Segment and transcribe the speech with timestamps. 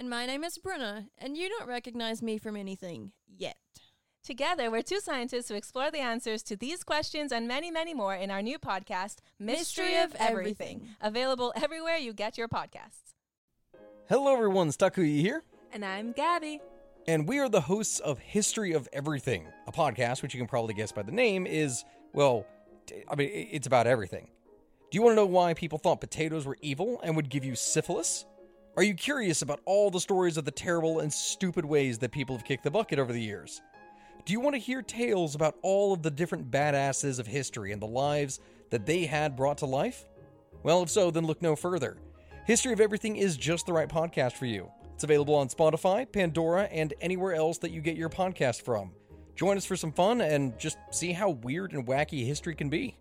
[0.00, 3.58] And my name is Bruna, and you don't recognize me from anything yet.
[4.24, 8.14] Together, we're two scientists who explore the answers to these questions and many, many more
[8.14, 13.12] in our new podcast, Mystery, of Everything, available everywhere you get your podcasts.
[14.08, 14.70] Hello, everyone.
[14.70, 16.62] Stakuyi here, And I'm Gabby.
[17.06, 20.72] and we are the hosts of History of Everything, a podcast which you can probably
[20.72, 22.46] guess by the name is, well,
[23.06, 24.30] I mean, it's about everything.
[24.90, 27.54] Do you want to know why people thought potatoes were evil and would give you
[27.54, 28.24] syphilis?
[28.76, 32.36] Are you curious about all the stories of the terrible and stupid ways that people
[32.36, 33.62] have kicked the bucket over the years?
[34.24, 37.82] Do you want to hear tales about all of the different badasses of history and
[37.82, 38.38] the lives
[38.70, 40.04] that they had brought to life?
[40.62, 41.96] Well, if so, then look no further.
[42.46, 44.70] History of Everything is just the right podcast for you.
[44.94, 48.92] It's available on Spotify, Pandora, and anywhere else that you get your podcast from.
[49.34, 52.96] Join us for some fun and just see how weird and wacky history can be.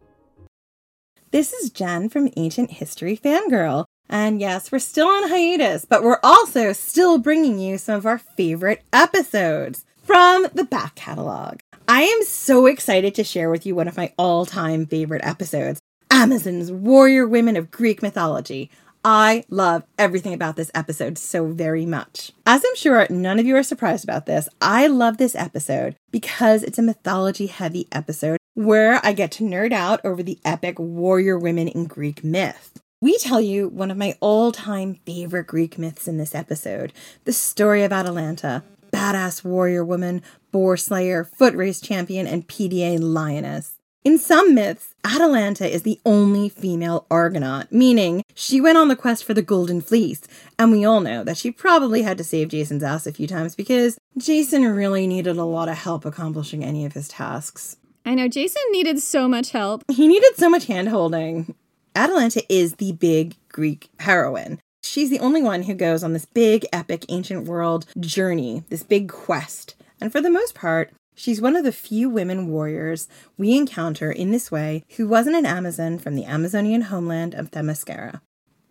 [1.29, 3.85] This is Jen from Ancient History Fangirl.
[4.09, 8.17] And yes, we're still on hiatus, but we're also still bringing you some of our
[8.17, 11.59] favorite episodes from the back catalog.
[11.88, 15.79] I am so excited to share with you one of my all time favorite episodes
[16.11, 18.71] Amazons, warrior women of Greek mythology.
[19.05, 22.31] I love everything about this episode so very much.
[22.45, 26.63] As I'm sure none of you are surprised about this, I love this episode because
[26.63, 31.38] it's a mythology heavy episode where I get to nerd out over the epic warrior
[31.38, 32.81] women in Greek myth.
[33.02, 36.92] We tell you one of my all time favorite Greek myths in this episode
[37.23, 43.75] the story of Atalanta, badass warrior woman, boar slayer, foot race champion, and PDA lioness.
[44.03, 49.23] In some myths, Atalanta is the only female Argonaut, meaning she went on the quest
[49.23, 50.23] for the Golden Fleece,
[50.57, 53.56] and we all know that she probably had to save Jason's ass a few times
[53.56, 57.78] because Jason really needed a lot of help accomplishing any of his tasks.
[58.06, 59.84] I know Jason needed so much help.
[59.90, 61.56] He needed so much hand holding.
[61.95, 64.59] Atalanta is the big Greek heroine.
[64.83, 69.09] She's the only one who goes on this big, epic, ancient world journey, this big
[69.09, 69.75] quest.
[69.99, 73.07] And for the most part, she's one of the few women warriors
[73.38, 78.22] we encounter in this way who wasn't an Amazon from the Amazonian homeland of Themyscira.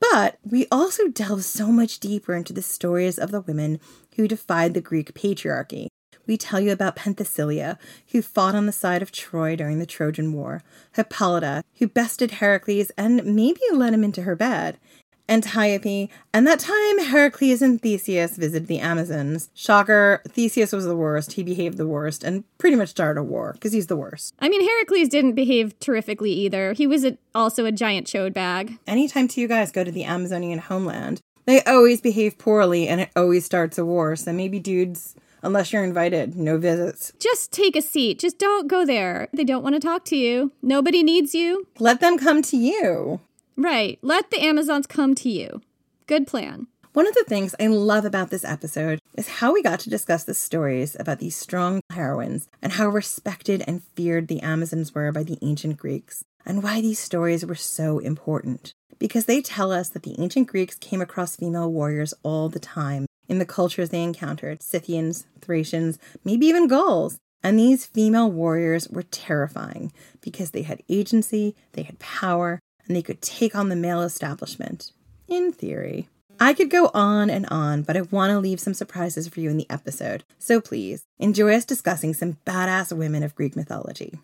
[0.01, 3.81] But we also delve so much deeper into the stories of the women
[4.17, 5.89] who defied the Greek patriarchy.
[6.29, 7.79] We tell you about Penthesilea,
[8.13, 10.63] who fought on the side of Troy during the Trojan War,
[10.93, 14.79] Hippolyta, who bested Heracles and maybe led him into her bed,
[15.27, 19.49] Antiope, and that time Heracles and Theseus visited the Amazons.
[19.55, 23.55] Shocker, Theseus was the worst, he behaved the worst, and pretty much started a war,
[23.55, 24.35] because he's the worst.
[24.39, 26.75] I mean, Heracles didn't behave terrifically either.
[26.75, 28.79] He was a, also a giant chode bag.
[28.87, 33.47] Anytime two guys go to the Amazonian homeland, they always behave poorly and it always
[33.47, 37.13] starts a war, so maybe dudes, unless you're invited, no visits.
[37.19, 38.19] Just take a seat.
[38.19, 39.29] Just don't go there.
[39.33, 40.53] They don't want to talk to you.
[40.63, 41.67] Nobody needs you.
[41.79, 43.21] Let them come to you.
[43.57, 43.99] Right.
[44.03, 45.63] Let the Amazons come to you.
[46.07, 46.69] Good plan.
[46.93, 50.25] One of the things I love about this episode is how we got to discuss
[50.25, 55.23] the stories about these strong heroines and how respected and feared the Amazons were by
[55.23, 58.73] the ancient Greeks, and why these stories were so important.
[58.99, 63.07] Because they tell us that the ancient Greeks came across female warriors all the time
[63.29, 67.19] in the cultures they encountered Scythians, Thracians, maybe even Gauls.
[67.43, 73.03] And these female warriors were terrifying because they had agency, they had power, and they
[73.03, 74.93] could take on the male establishment.
[75.29, 76.09] In theory.
[76.41, 79.51] I could go on and on, but I want to leave some surprises for you
[79.51, 80.25] in the episode.
[80.39, 84.19] So please, enjoy us discussing some badass women of Greek mythology.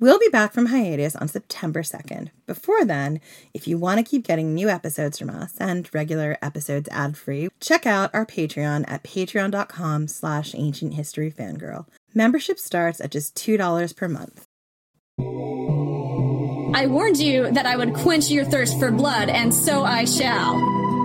[0.00, 2.30] We'll be back from hiatus on September 2nd.
[2.46, 3.20] Before then,
[3.52, 7.84] if you want to keep getting new episodes from us and regular episodes ad-free, check
[7.84, 11.86] out our Patreon at patreon.com slash ancient history fangirl.
[12.14, 14.46] Membership starts at just $2 per month.
[16.74, 20.99] I warned you that I would quench your thirst for blood, and so I shall.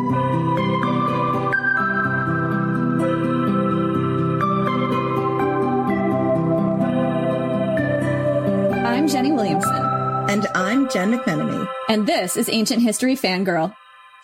[9.06, 9.86] I'm Jenny Williamson,
[10.32, 11.70] And I'm Jen McMenemy.
[11.90, 13.72] and this is Ancient History Fangirl.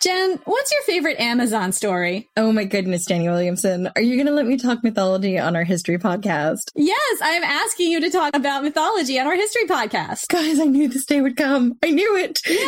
[0.02, 2.28] Jen, what's your favorite Amazon story?
[2.36, 3.88] Oh my goodness, Danny Williamson.
[3.94, 6.72] Are you going to let me talk mythology on our history podcast?
[6.74, 10.26] Yes, I'm asking you to talk about mythology on our history podcast.
[10.26, 11.78] Guys, I knew this day would come.
[11.84, 12.40] I knew it.
[12.48, 12.58] Yay!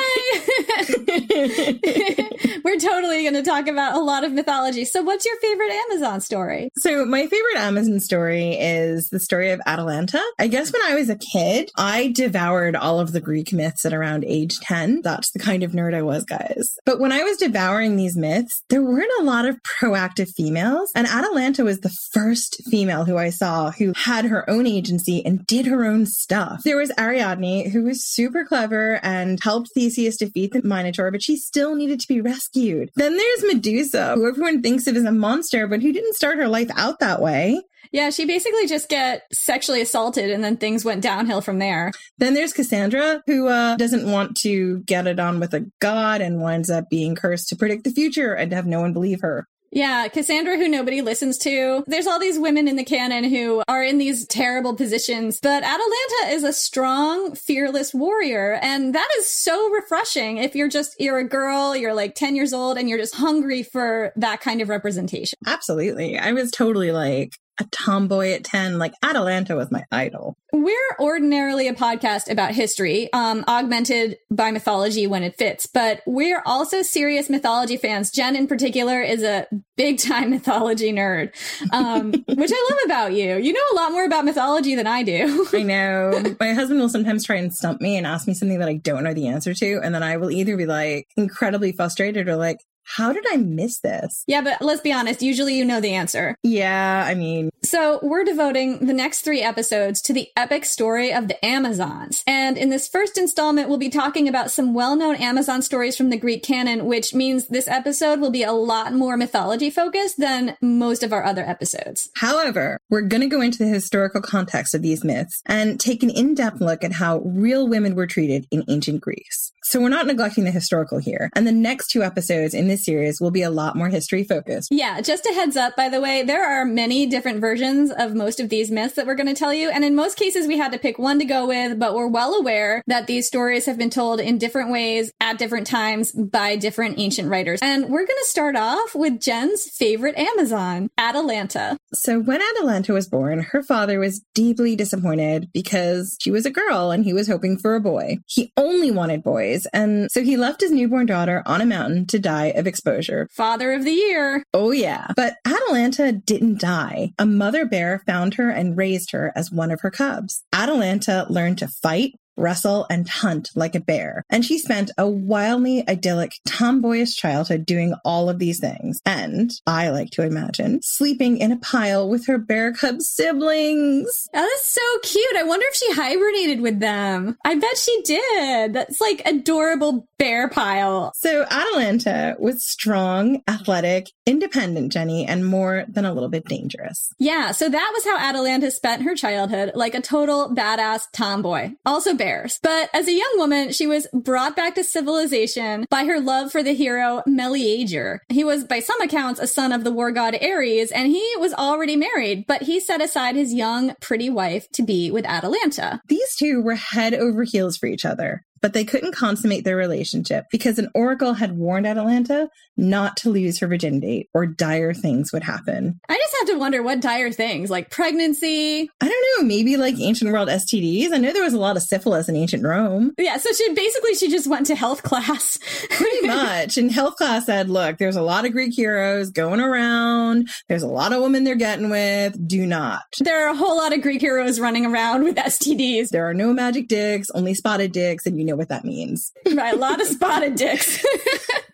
[2.65, 4.85] We're totally going to talk about a lot of mythology.
[4.85, 6.71] So, what's your favorite Amazon story?
[6.77, 10.23] So, my favorite Amazon story is the story of Atalanta.
[10.39, 13.93] I guess when I was a kid, I devoured all of the Greek myths at
[13.93, 15.03] around age 10.
[15.03, 16.79] That's the kind of nerd I was, guys.
[16.87, 20.91] But when I was devouring these myths, there weren't a lot of proactive females.
[20.95, 25.47] And Atalanta was the first female who I saw who had her own agency and
[25.47, 26.63] did her own stuff.
[26.65, 31.37] There was Ariadne, who was super clever and helped Theseus defeat the Minotaur, but she
[31.37, 32.91] still needed to be rescued.
[32.97, 36.49] Then there's Medusa, who everyone thinks of as a monster, but who didn't start her
[36.49, 37.61] life out that way.
[37.93, 41.93] Yeah, she basically just get sexually assaulted and then things went downhill from there.
[42.19, 46.41] Then there's Cassandra, who uh, doesn't want to get it on with a god and
[46.41, 49.47] winds up being cursed to predict the future and have no one believe her.
[49.75, 51.83] Yeah, Cassandra, who nobody listens to.
[51.89, 56.27] There's all these women in the canon who are in these terrible positions, but Atalanta
[56.29, 58.61] is a strong, fearless warrior.
[58.63, 62.53] And that is so refreshing if you're just, you're a girl, you're like 10 years
[62.53, 65.37] old, and you're just hungry for that kind of representation.
[65.45, 66.17] Absolutely.
[66.19, 68.79] I was totally like, a tomboy at 10.
[68.79, 70.37] Like Atalanta was my idol.
[70.53, 76.43] We're ordinarily a podcast about history, um, augmented by mythology when it fits, but we're
[76.47, 78.11] also serious mythology fans.
[78.11, 79.47] Jen in particular is a
[79.77, 81.33] big time mythology nerd,
[81.73, 83.37] um, which I love about you.
[83.37, 85.47] You know a lot more about mythology than I do.
[85.53, 86.35] I know.
[86.39, 89.05] My husband will sometimes try and stump me and ask me something that I don't
[89.05, 89.81] know the answer to.
[89.83, 93.81] And then I will either be like incredibly frustrated or like, how did I miss
[93.81, 94.25] this?
[94.27, 95.23] Yeah, but let's be honest.
[95.23, 96.37] Usually you know the answer.
[96.43, 97.51] Yeah, I mean.
[97.63, 102.23] So we're devoting the next three episodes to the epic story of the Amazons.
[102.27, 106.19] And in this first installment, we'll be talking about some well-known Amazon stories from the
[106.19, 111.03] Greek canon, which means this episode will be a lot more mythology focused than most
[111.03, 112.11] of our other episodes.
[112.17, 116.11] However, we're going to go into the historical context of these myths and take an
[116.11, 119.53] in-depth look at how real women were treated in ancient Greece.
[119.65, 121.31] So we're not neglecting the historical here.
[121.35, 124.69] And the next two episodes in this series will be a lot more history focused.
[124.71, 128.41] Yeah, just a heads up, by the way, there are many different versions of most
[128.41, 129.71] of these myths that we're going to tell you.
[129.71, 132.35] And in most cases, we had to pick one to go with, but we're well
[132.35, 136.99] aware that these stories have been told in different ways at different times by different
[136.99, 137.61] ancient writers.
[137.63, 141.77] And we're going to start off with Jen's favorite Amazon, Atalanta.
[141.93, 146.91] So when Atalanta was born, her father was deeply disappointed because she was a girl
[146.91, 148.19] and he was hoping for a boy.
[148.27, 152.19] He only wanted boys and so he left his newborn daughter on a mountain to
[152.19, 153.29] die of exposure.
[153.31, 154.45] Father of the year.
[154.53, 155.09] Oh, yeah.
[155.17, 157.13] But Atalanta didn't die.
[157.19, 160.43] A mother bear found her and raised her as one of her cubs.
[160.53, 164.25] Atalanta learned to fight, wrestle, and hunt like a bear.
[164.31, 169.01] And she spent a wildly idyllic, tomboyish childhood doing all of these things.
[169.07, 174.29] And I like to imagine sleeping in a pile with her bear cub siblings.
[174.33, 175.37] That is so cute.
[175.37, 177.37] I wonder if she hibernated with them.
[177.45, 178.73] I bet she did.
[178.73, 181.13] That's like adorable bear pile.
[181.17, 187.13] So Atalanta was strong, athletic, independent, Jenny, and more than a little bit dangerous.
[187.19, 187.53] Yeah.
[187.53, 191.73] So that was how Atalanta spent her childhood, like a total badass tomboy.
[191.85, 192.15] Also
[192.63, 196.63] But as a young woman, she was brought back to civilization by her love for
[196.63, 198.21] the hero Meleager.
[198.29, 201.53] He was, by some accounts, a son of the war god Ares, and he was
[201.55, 206.01] already married, but he set aside his young, pretty wife to be with Atalanta.
[206.09, 210.47] These two were head over heels for each other but they couldn't consummate their relationship
[210.51, 215.43] because an oracle had warned Atalanta not to lose her virginity or dire things would
[215.43, 216.01] happen.
[216.09, 218.89] I just have to wonder what dire things, like pregnancy.
[219.03, 221.13] I don't know, maybe like ancient world STDs.
[221.13, 223.13] I know there was a lot of syphilis in ancient Rome.
[223.19, 225.59] Yeah, so she basically she just went to health class.
[225.91, 226.79] Pretty much.
[226.79, 230.49] And health class said, look, there's a lot of Greek heroes going around.
[230.71, 232.49] There's a lot of women they're getting with.
[232.49, 233.03] Do not.
[233.21, 236.09] There are a whole lot of Greek heroes running around with STDs.
[236.09, 239.33] There are no magic dicks, only spotted dicks, and you know what that means.
[239.53, 241.05] Right, a lot of spotted dicks.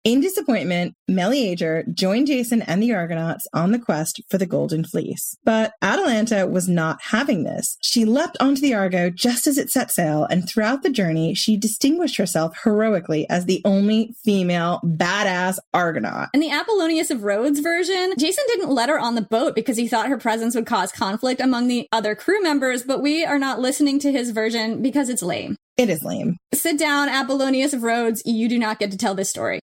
[0.10, 5.38] In disappointment, Meleager joined Jason and the Argonauts on the quest for the Golden Fleece.
[5.44, 7.78] But Atalanta was not having this.
[7.84, 11.58] She leapt onto the Argo just as it set sail, and throughout the journey, she
[11.58, 16.30] distinguished herself heroically as the only female badass Argonaut.
[16.34, 19.88] In the Apollonius of Rhodes version, Jason didn't let her on the boat because he
[19.88, 23.60] thought her presence would cause conflict among the other crew members, but we are not
[23.60, 25.56] listening to his version because it's lame.
[25.78, 26.36] It is lame.
[26.54, 28.22] Sit down, Apollonius of Rhodes.
[28.26, 29.62] You do not get to tell this story.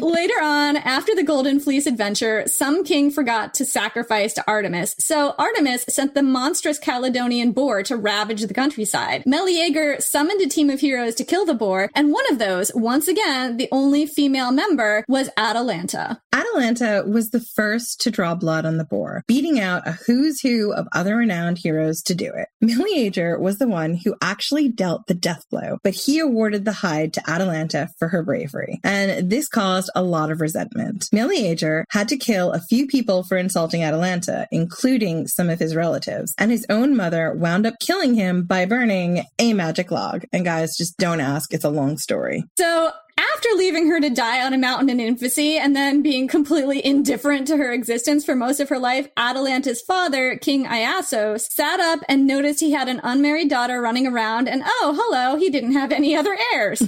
[0.00, 4.94] Later on, after the Golden Fleece adventure, some king forgot to sacrifice to Artemis.
[4.98, 9.24] So Artemis sent the monstrous Caledonian boar to ravage the countryside.
[9.26, 13.08] Meleager summoned a team of heroes to kill the boar, and one of those, once
[13.08, 16.20] again, the only female member, was Atalanta.
[16.32, 20.72] Atalanta was the first to draw blood on the boar, beating out a who's who
[20.72, 22.48] of other renowned heroes to do it.
[22.60, 27.12] Meleager was the one who actually dealt the death blow, but he awarded the hide
[27.14, 28.80] to Atalanta for her bravery.
[28.84, 31.08] And this caused a lot of resentment.
[31.12, 36.34] Meleager had to kill a few people for insulting Atalanta, including some of his relatives,
[36.38, 40.24] and his own mother wound up killing him by burning a magic log.
[40.32, 42.44] And guys, just don't ask, it's a long story.
[42.58, 42.90] So
[43.34, 47.46] after leaving her to die on a mountain in infancy and then being completely indifferent
[47.46, 52.26] to her existence for most of her life, Atalanta's father, King Iaso, sat up and
[52.26, 56.16] noticed he had an unmarried daughter running around and oh, hello, he didn't have any
[56.16, 56.78] other heirs.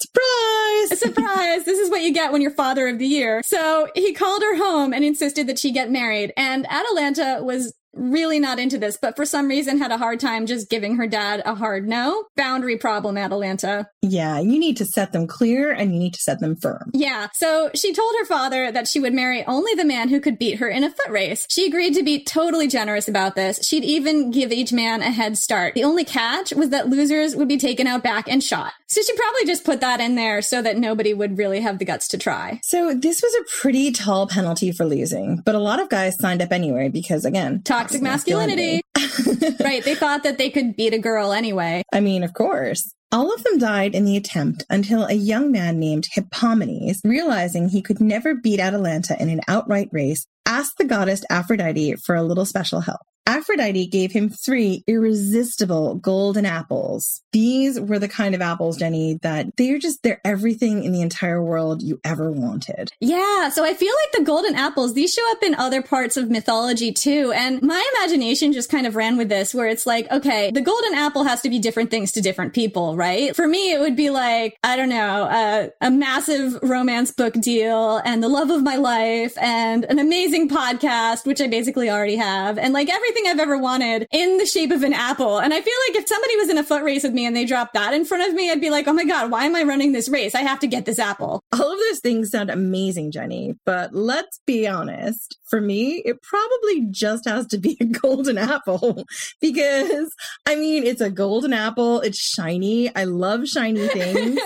[0.00, 0.98] Surprise!
[0.98, 1.64] Surprise!
[1.64, 3.42] This is what you get when you're father of the year.
[3.44, 6.32] So he called her home and insisted that she get married.
[6.36, 10.46] And Atalanta was really not into this, but for some reason had a hard time
[10.46, 12.24] just giving her dad a hard no.
[12.36, 13.88] Boundary problem, Atalanta.
[14.02, 16.90] Yeah, you need to set them clear and you need to set them firm.
[16.94, 20.38] Yeah, so she told her father that she would marry only the man who could
[20.38, 21.46] beat her in a foot race.
[21.50, 23.64] She agreed to be totally generous about this.
[23.66, 25.74] She'd even give each man a head start.
[25.74, 28.72] The only catch was that losers would be taken out back and shot.
[28.92, 31.86] So she probably just put that in there so that nobody would really have the
[31.86, 32.60] guts to try.
[32.62, 36.42] So this was a pretty tall penalty for losing, but a lot of guys signed
[36.42, 38.82] up anyway because, again, toxic masculinity.
[39.60, 39.82] right.
[39.82, 41.82] They thought that they could beat a girl anyway.
[41.90, 42.92] I mean, of course.
[43.10, 47.80] All of them died in the attempt until a young man named Hippomenes, realizing he
[47.80, 52.44] could never beat Atalanta in an outright race, asked the goddess Aphrodite for a little
[52.44, 53.00] special help.
[53.26, 57.22] Aphrodite gave him three irresistible golden apples.
[57.32, 61.42] These were the kind of apples, Jenny, that they're just, they're everything in the entire
[61.42, 62.92] world you ever wanted.
[63.00, 63.48] Yeah.
[63.50, 66.92] So I feel like the golden apples, these show up in other parts of mythology
[66.92, 67.32] too.
[67.34, 70.94] And my imagination just kind of ran with this where it's like, okay, the golden
[70.94, 73.36] apple has to be different things to different people, right?
[73.36, 78.22] For me, it would be like, I don't know, a massive romance book deal and
[78.22, 82.58] the love of my life and an amazing podcast, which I basically already have.
[82.58, 85.38] And like everything everything I've ever wanted in the shape of an apple.
[85.38, 87.44] And I feel like if somebody was in a foot race with me and they
[87.44, 89.64] dropped that in front of me, I'd be like, oh my God, why am I
[89.64, 90.34] running this race?
[90.34, 91.42] I have to get this apple.
[91.52, 93.54] All of those things sound amazing, Jenny.
[93.66, 95.36] But let's be honest.
[95.50, 99.04] For me, it probably just has to be a golden apple
[99.42, 100.10] because
[100.46, 102.00] I mean, it's a golden apple.
[102.00, 102.94] It's shiny.
[102.96, 104.40] I love shiny things.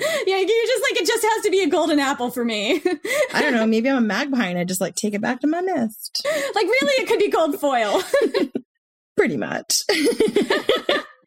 [0.26, 2.80] Yeah, you're just like, it just has to be a golden apple for me.
[3.34, 3.66] I don't know.
[3.66, 6.26] Maybe I'm a magpie and I just like take it back to my nest.
[6.54, 8.02] Like, really, it could be gold foil.
[9.16, 9.82] Pretty much.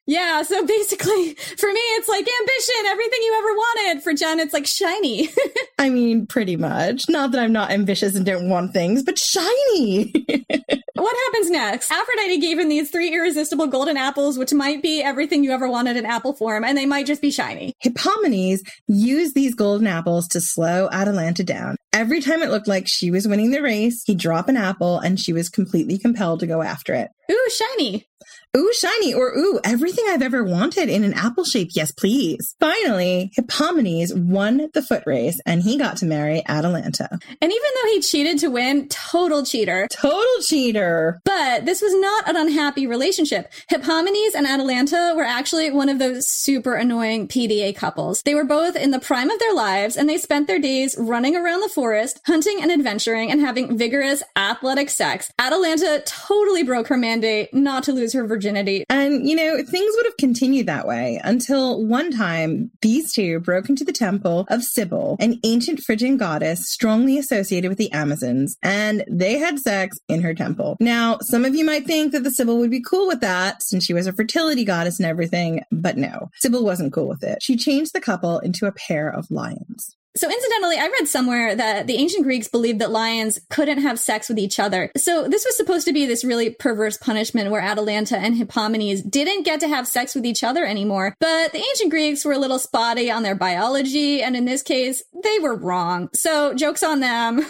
[0.06, 4.04] Yeah, so basically, for me, it's like ambition, everything you ever wanted.
[4.04, 5.30] For Jen, it's like shiny.
[5.80, 7.04] I mean, pretty much.
[7.10, 10.12] Not that I'm not ambitious and don't want things, but shiny.
[10.96, 11.92] what happens next?
[11.92, 15.98] Aphrodite gave him these three irresistible golden apples, which might be everything you ever wanted
[15.98, 17.74] in apple form, and they might just be shiny.
[17.84, 21.76] Hippomenes used these golden apples to slow Atalanta down.
[21.94, 25.20] Every time it looked like she was winning the race, he'd drop an apple and
[25.20, 27.10] she was completely compelled to go after it.
[27.32, 28.08] Ooh, shiny.
[28.56, 31.70] Ooh, shiny, or ooh, everything I've ever wanted in an apple shape.
[31.74, 32.56] Yes, please.
[32.60, 37.10] Finally, Hippomenes won the foot race and he got to marry Atalanta.
[37.42, 39.88] And even though he cheated to win, total cheater.
[39.92, 41.20] Total cheater.
[41.26, 43.52] But this was not an unhappy relationship.
[43.72, 48.22] Hippomenes and Atalanta were actually one of those super annoying PDA couples.
[48.22, 51.36] They were both in the prime of their lives and they spent their days running
[51.36, 55.32] around the forest, hunting and adventuring and having vigorous athletic sex.
[55.40, 58.84] Atalanta totally broke her mandate not to lose her virginity virginity.
[58.90, 63.70] And, you know, things would have continued that way until one time these two broke
[63.70, 69.04] into the temple of Cybele, an ancient Phrygian goddess strongly associated with the Amazons, and
[69.10, 70.76] they had sex in her temple.
[70.80, 73.86] Now, some of you might think that the Cybele would be cool with that since
[73.86, 77.42] she was a fertility goddess and everything, but no, Cybele wasn't cool with it.
[77.42, 79.96] She changed the couple into a pair of lions.
[80.16, 84.30] So incidentally, I read somewhere that the ancient Greeks believed that lions couldn't have sex
[84.30, 84.92] with each other.
[84.96, 89.44] So this was supposed to be this really perverse punishment where Atalanta and Hippomenes didn't
[89.44, 91.16] get to have sex with each other anymore.
[91.20, 95.02] But the ancient Greeks were a little spotty on their biology, and in this case,
[95.24, 96.10] they were wrong.
[96.14, 97.40] So joke's on them.
[97.40, 97.46] and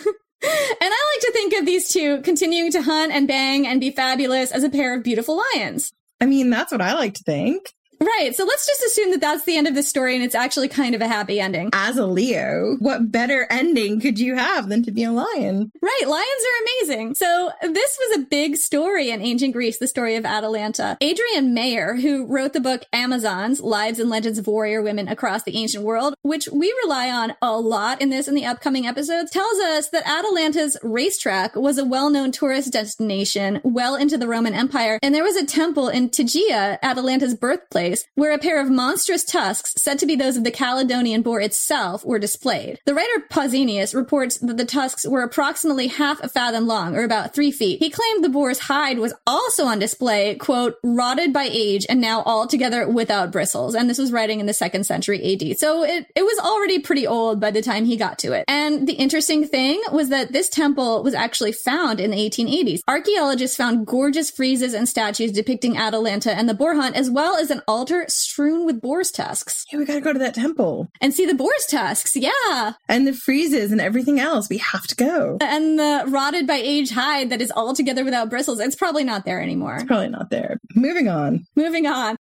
[0.82, 4.52] I like to think of these two continuing to hunt and bang and be fabulous
[4.52, 5.92] as a pair of beautiful lions.
[6.22, 7.74] I mean, that's what I like to think.
[8.04, 8.36] Right.
[8.36, 10.94] So let's just assume that that's the end of the story and it's actually kind
[10.96, 11.70] of a happy ending.
[11.74, 15.72] As a Leo, what better ending could you have than to be a lion?
[15.82, 16.04] Right.
[16.06, 17.16] Lions are amazing.
[17.16, 20.98] So this was a big story in ancient Greece, the story of Atalanta.
[21.02, 25.56] Adrienne Mayor, who wrote the book Amazons, Lives and Legends of Warrior Women Across the
[25.56, 29.60] Ancient World, which we rely on a lot in this and the upcoming episodes, tells
[29.60, 35.00] us that Atalanta's racetrack was a well-known tourist destination well into the Roman Empire.
[35.02, 39.74] And there was a temple in Tegea, Atalanta's birthplace, where a pair of monstrous tusks,
[39.78, 42.80] said to be those of the Caledonian boar itself, were displayed.
[42.86, 47.34] The writer Pausanias reports that the tusks were approximately half a fathom long, or about
[47.34, 47.80] three feet.
[47.80, 52.24] He claimed the boar's hide was also on display, quote, rotted by age and now
[52.26, 53.76] altogether without bristles.
[53.76, 55.58] And this was writing in the second century AD.
[55.58, 58.46] So it, it was already pretty old by the time he got to it.
[58.48, 62.82] And the interesting thing was that this temple was actually found in the 1880s.
[62.88, 67.52] Archaeologists found gorgeous friezes and statues depicting Atalanta and the boar hunt, as well as
[67.52, 69.66] an altar strewn with boar's tusks.
[69.70, 70.88] Yeah, we gotta go to that temple.
[71.02, 72.76] And see the boar's tusks, yeah.
[72.88, 74.48] And the friezes and everything else.
[74.50, 75.38] We have to go.
[75.42, 78.62] And the rotted by age hide that is altogether without bristles.
[78.62, 79.76] It's probably not there anymore.
[79.76, 80.62] It's probably not there.
[80.78, 81.46] Moving on.
[81.58, 82.16] Moving on.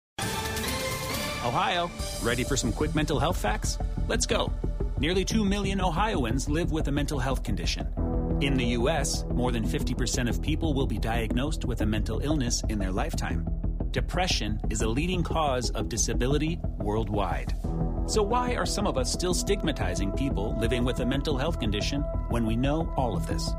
[1.46, 1.92] Ohio,
[2.24, 3.78] ready for some quick mental health facts?
[4.08, 4.52] Let's go.
[4.98, 7.88] Nearly 2 million Ohioans live with a mental health condition.
[8.42, 12.64] In the U.S., more than 50% of people will be diagnosed with a mental illness
[12.70, 13.48] in their lifetime.
[13.92, 17.54] Depression is a leading cause of disability worldwide.
[18.08, 22.02] So, why are some of us still stigmatizing people living with a mental health condition
[22.30, 23.52] when we know all of this?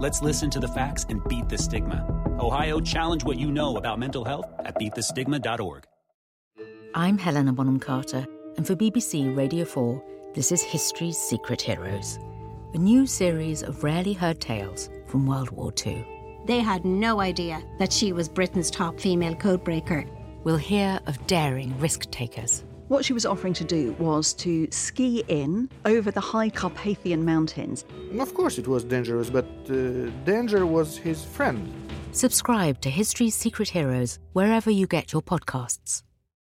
[0.00, 2.04] Let's listen to the facts and beat the stigma.
[2.40, 5.84] Ohio, challenge what you know about mental health at beatthestigma.org.
[6.94, 8.26] I'm Helena Bonham Carter,
[8.56, 10.02] and for BBC Radio 4,
[10.34, 12.18] this is History's Secret Heroes,
[12.74, 16.15] a new series of rarely heard tales from World War II.
[16.46, 20.08] They had no idea that she was Britain's top female codebreaker.
[20.44, 22.62] We'll hear of daring risk takers.
[22.86, 27.84] What she was offering to do was to ski in over the high Carpathian mountains.
[28.20, 31.68] Of course, it was dangerous, but uh, danger was his friend.
[32.12, 36.04] Subscribe to History's Secret Heroes wherever you get your podcasts.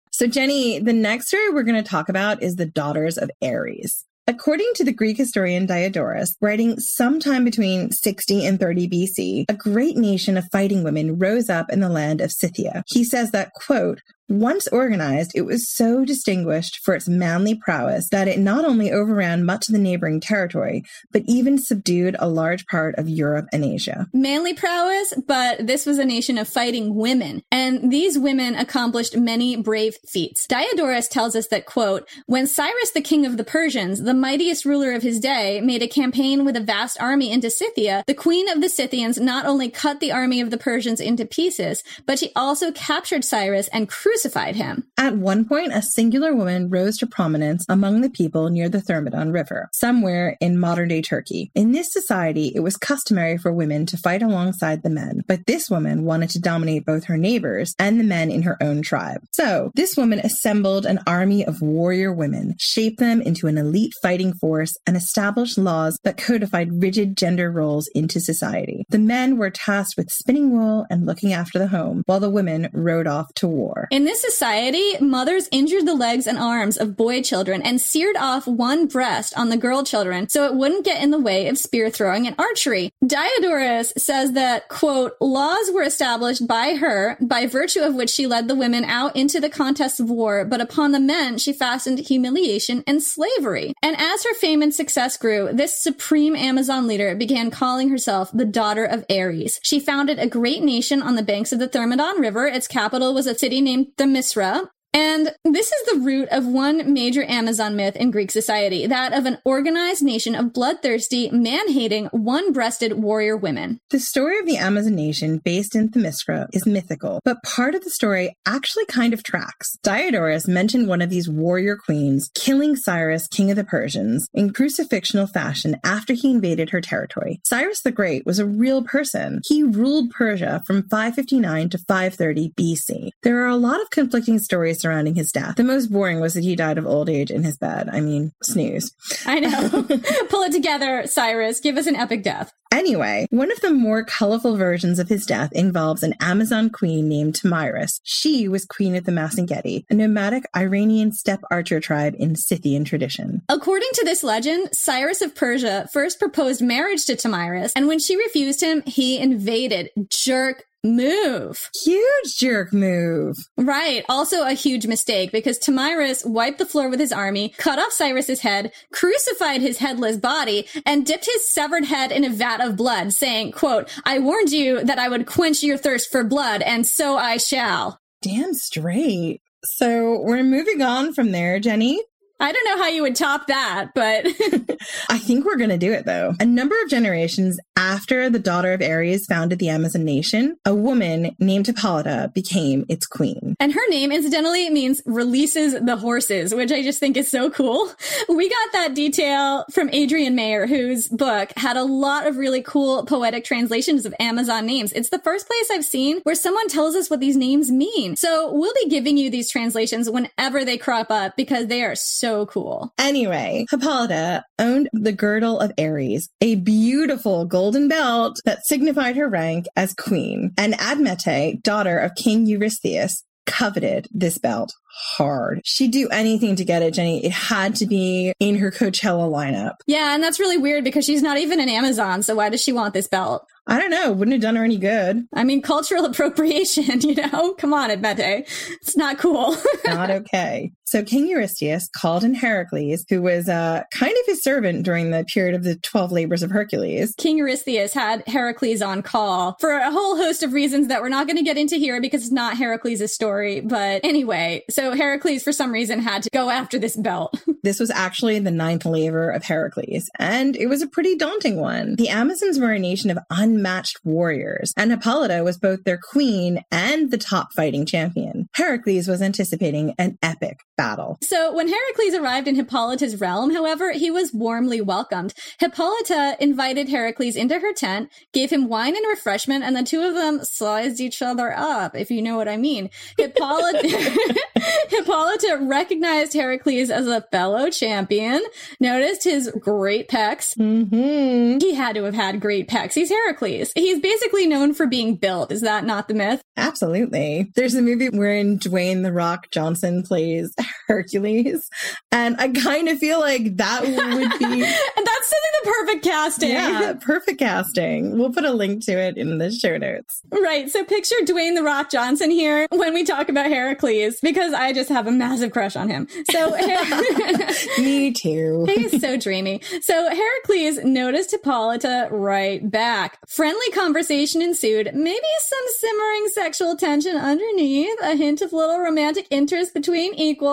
[0.09, 4.05] So, Jenny, the next story we're going to talk about is the daughters of Ares.
[4.25, 9.97] According to the Greek historian Diodorus, writing sometime between 60 and 30 BC, a great
[9.97, 12.85] nation of fighting women rose up in the land of Scythia.
[12.87, 13.99] He says that, quote,
[14.33, 19.45] once organized, it was so distinguished for its manly prowess that it not only overran
[19.45, 24.07] much of the neighboring territory, but even subdued a large part of Europe and Asia.
[24.13, 29.55] Manly prowess, but this was a nation of fighting women, and these women accomplished many
[29.55, 30.47] brave feats.
[30.47, 34.93] Diodorus tells us that, quote, when Cyrus, the king of the Persians, the mightiest ruler
[34.93, 38.61] of his day, made a campaign with a vast army into Scythia, the queen of
[38.61, 42.71] the Scythians not only cut the army of the Persians into pieces, but she also
[42.71, 44.85] captured Cyrus and crucified crucified him.
[44.97, 49.33] At one point, a singular woman rose to prominence among the people near the Thermodon
[49.33, 51.51] River, somewhere in modern day Turkey.
[51.55, 55.69] In this society, it was customary for women to fight alongside the men, but this
[55.69, 59.21] woman wanted to dominate both her neighbors and the men in her own tribe.
[59.33, 64.33] So, this woman assembled an army of warrior women, shaped them into an elite fighting
[64.35, 68.85] force, and established laws that codified rigid gender roles into society.
[68.87, 72.69] The men were tasked with spinning wool and looking after the home, while the women
[72.71, 73.89] rode off to war.
[73.91, 78.47] In this society, mothers injured the legs and arms of boy children and seared off
[78.47, 81.89] one breast on the girl children so it wouldn't get in the way of spear
[81.89, 82.91] throwing and archery.
[83.05, 88.47] Diodorus says that, quote, laws were established by her by virtue of which she led
[88.47, 92.83] the women out into the contests of war, but upon the men she fastened humiliation
[92.87, 93.73] and slavery.
[93.81, 98.45] And as her fame and success grew, this supreme Amazon leader began calling herself the
[98.45, 99.59] daughter of Ares.
[99.63, 102.47] She founded a great nation on the banks of the Thermodon River.
[102.47, 104.72] Its capital was a city named Themyscira.
[104.93, 109.25] And this is the root of one major Amazon myth in Greek society, that of
[109.25, 113.79] an organized nation of bloodthirsty, man-hating, one-breasted warrior women.
[113.89, 117.89] The story of the Amazon nation based in Themyscira is mythical, but part of the
[117.89, 119.75] story actually kind of tracks.
[119.81, 125.31] Diodorus mentioned one of these warrior queens killing Cyrus, king of the Persians, in crucifixional
[125.31, 127.39] fashion after he invaded her territory.
[127.45, 129.41] Cyrus the Great was a real person.
[129.45, 133.09] He ruled Persia from 559 to 530 BC.
[133.23, 135.55] There are a lot of conflicting stories surrounding his death.
[135.55, 137.89] The most boring was that he died of old age in his bed.
[137.91, 138.93] I mean, snooze.
[139.25, 139.69] I know.
[140.29, 141.59] Pull it together, Cyrus.
[141.59, 142.51] Give us an epic death.
[142.73, 147.35] Anyway, one of the more colorful versions of his death involves an Amazon queen named
[147.35, 147.99] Tomyris.
[148.03, 153.43] She was queen of the Massagetae, a nomadic Iranian steppe archer tribe in Scythian tradition.
[153.47, 158.17] According to this legend, Cyrus of Persia first proposed marriage to Tomyris, and when she
[158.17, 159.91] refused him, he invaded.
[160.09, 161.69] Jerk move.
[161.83, 163.37] Huge jerk move.
[163.57, 164.05] Right.
[164.09, 168.41] Also a huge mistake because Tomyris wiped the floor with his army, cut off Cyrus's
[168.41, 173.13] head, crucified his headless body, and dipped his severed head in a vat of blood,
[173.13, 177.15] saying, quote, I warned you that I would quench your thirst for blood, and so
[177.17, 177.99] I shall.
[178.21, 179.41] Damn straight.
[179.65, 182.01] So we're moving on from there, Jenny.
[182.39, 184.25] I don't know how you would top that, but
[185.09, 186.33] I think we're going to do it though.
[186.39, 191.35] A number of generations after the daughter of Ares founded the Amazon nation, a woman
[191.39, 193.55] named Hippolyta became its queen.
[193.59, 197.91] And her name, incidentally, means releases the horses, which I just think is so cool.
[198.29, 203.05] We got that detail from Adrienne Mayor, whose book had a lot of really cool
[203.05, 204.91] poetic translations of Amazon names.
[204.93, 208.15] It's the first place I've seen where someone tells us what these names mean.
[208.15, 212.32] So we'll be giving you these translations whenever they crop up because they are so
[212.45, 212.93] cool.
[212.97, 219.65] Anyway, Hippolyta owned the girdle of Ares, a beautiful golden belt that signified her rank
[219.75, 220.51] as queen.
[220.57, 225.61] And Admete, daughter of King Eurystheus, coveted this belt hard.
[225.65, 227.25] She'd do anything to get it, Jenny.
[227.25, 229.75] It had to be in her Coachella lineup.
[229.87, 232.73] Yeah, and that's really weird because she's not even an Amazon, so why does she
[232.73, 233.45] want this belt?
[233.65, 234.11] I don't know.
[234.11, 235.25] Wouldn't have done her any good.
[235.33, 237.53] I mean, cultural appropriation, you know?
[237.57, 238.41] Come on, Admete.
[238.81, 239.55] It's not cool.
[239.85, 240.71] not okay.
[240.85, 245.25] So King Eurystheus called in Heracles, who was uh, kind of his servant during the
[245.25, 247.15] period of the 12 labors of Hercules.
[247.17, 251.25] King Eurystheus had Heracles on call for a whole host of reasons that we're not
[251.25, 253.61] going to get into here because it's not Heracles' story.
[253.61, 257.41] But anyway, so Heracles, for some reason, had to go after this belt.
[257.63, 261.95] this was actually the ninth labor of Heracles, and it was a pretty daunting one.
[261.95, 267.09] The Amazons were a nation of unmatched warriors, and Hippolyta was both their queen and
[267.09, 268.47] the top fighting champion.
[268.55, 271.17] Heracles was anticipating an epic battle.
[271.21, 275.33] So when Heracles arrived in Hippolyta's realm, however, he was warmly welcomed.
[275.59, 280.15] Hippolyta invited Heracles into her tent, gave him wine and refreshment, and the two of
[280.15, 282.89] them sized each other up, if you know what I mean.
[283.17, 283.87] Hippolyta,
[284.89, 288.43] Hippolyta recognized Heracles as a fellow champion,
[288.79, 290.57] noticed his great pecs.
[290.57, 291.59] Mm-hmm.
[291.59, 292.93] He had to have had great pecs.
[292.93, 293.71] He's Heracles.
[293.75, 295.51] He's basically known for being built.
[295.51, 296.41] Is that not the myth?
[296.57, 297.51] Absolutely.
[297.55, 300.53] There's a movie wherein Dwayne the Rock Johnson plays
[300.87, 301.69] Hercules,
[302.11, 304.45] and I kind of feel like that would be.
[304.63, 306.49] and that's something the perfect casting.
[306.49, 308.17] Yeah, perfect casting.
[308.17, 310.21] We'll put a link to it in the show notes.
[310.31, 310.69] Right.
[310.69, 314.89] So picture Dwayne the Rock Johnson here when we talk about Heracles, because I just
[314.89, 316.07] have a massive crush on him.
[316.29, 316.51] So
[317.77, 318.65] me too.
[318.67, 319.61] He's so dreamy.
[319.81, 323.17] So Heracles noticed Hippolyta right back.
[323.27, 329.73] Friendly conversation ensued, maybe some simmering sexual tension underneath, a hint of little romantic interest
[329.73, 330.52] between equals.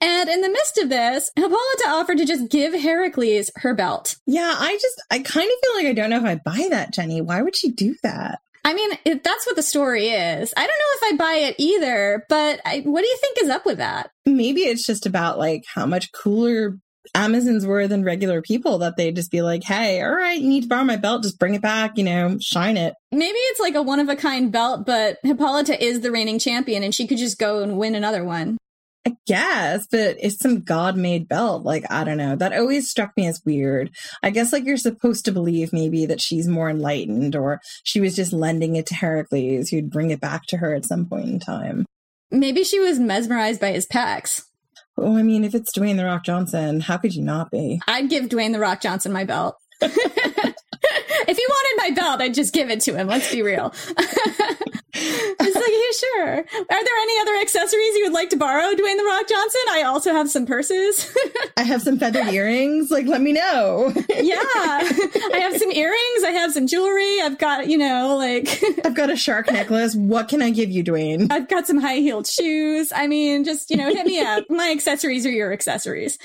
[0.00, 4.16] And in the midst of this, Hippolyta offered to just give Heracles her belt.
[4.26, 6.92] Yeah, I just, I kind of feel like I don't know if I buy that,
[6.92, 7.20] Jenny.
[7.20, 8.40] Why would she do that?
[8.64, 10.52] I mean, if that's what the story is.
[10.56, 13.48] I don't know if I buy it either, but I, what do you think is
[13.48, 14.10] up with that?
[14.26, 16.78] Maybe it's just about like how much cooler
[17.14, 20.62] Amazons were than regular people that they'd just be like, hey, all right, you need
[20.62, 22.94] to borrow my belt, just bring it back, you know, shine it.
[23.10, 26.82] Maybe it's like a one of a kind belt, but Hippolyta is the reigning champion
[26.82, 28.58] and she could just go and win another one.
[29.06, 31.64] I guess, but it's some God made belt.
[31.64, 32.36] Like, I don't know.
[32.36, 33.90] That always struck me as weird.
[34.22, 38.14] I guess, like, you're supposed to believe maybe that she's more enlightened or she was
[38.14, 41.38] just lending it to Heracles, who'd bring it back to her at some point in
[41.40, 41.86] time.
[42.30, 44.42] Maybe she was mesmerized by his pecs.
[44.96, 47.80] Well, I mean, if it's Dwayne The Rock Johnson, how could you not be?
[47.88, 49.56] I'd give Dwayne The Rock Johnson my belt.
[49.80, 53.06] if he wanted my belt, I'd just give it to him.
[53.06, 53.72] Let's be real.
[54.94, 55.69] it's like,
[56.00, 56.38] sure.
[56.38, 59.60] Are there any other accessories you would like to borrow, Dwayne the Rock Johnson?
[59.70, 61.12] I also have some purses.
[61.56, 62.90] I have some feathered earrings.
[62.90, 63.92] Like, let me know.
[64.08, 66.24] yeah, I have some earrings.
[66.24, 67.20] I have some jewelry.
[67.20, 69.94] I've got, you know, like I've got a shark necklace.
[69.94, 71.30] What can I give you, Dwayne?
[71.30, 72.92] I've got some high heeled shoes.
[72.94, 74.44] I mean, just you know, hit me up.
[74.48, 76.18] My accessories are your accessories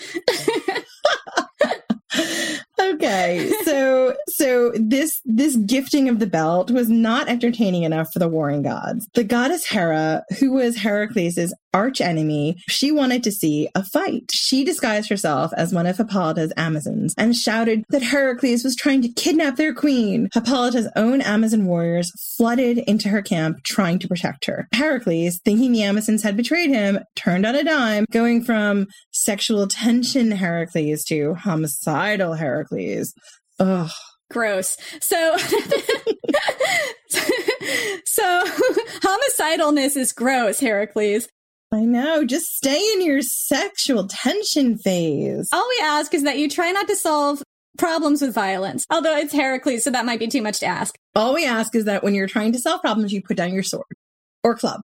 [2.93, 8.27] okay so so this this gifting of the belt was not entertaining enough for the
[8.27, 9.07] warring gods.
[9.13, 14.29] The goddess hera who was heracles's arch enemy she wanted to see a fight.
[14.31, 19.09] She disguised herself as one of hippolyta's amazons and shouted that heracles was trying to
[19.09, 20.29] kidnap their queen.
[20.33, 24.67] Hippolyta's own amazon warriors flooded into her camp trying to protect her.
[24.73, 28.87] Heracles thinking the amazons had betrayed him turned on a dime going from
[29.25, 33.13] sexual tension heracles to homicidal heracles
[33.59, 33.89] Ugh.
[34.31, 34.75] Gross.
[35.01, 35.37] So,
[38.05, 38.43] so
[39.03, 41.27] homicidalness is gross, Heracles.
[41.71, 42.25] I know.
[42.25, 45.49] Just stay in your sexual tension phase.
[45.53, 47.43] All we ask is that you try not to solve
[47.77, 48.85] problems with violence.
[48.89, 50.95] Although it's Heracles, so that might be too much to ask.
[51.15, 53.63] All we ask is that when you're trying to solve problems, you put down your
[53.63, 53.85] sword
[54.43, 54.81] or club.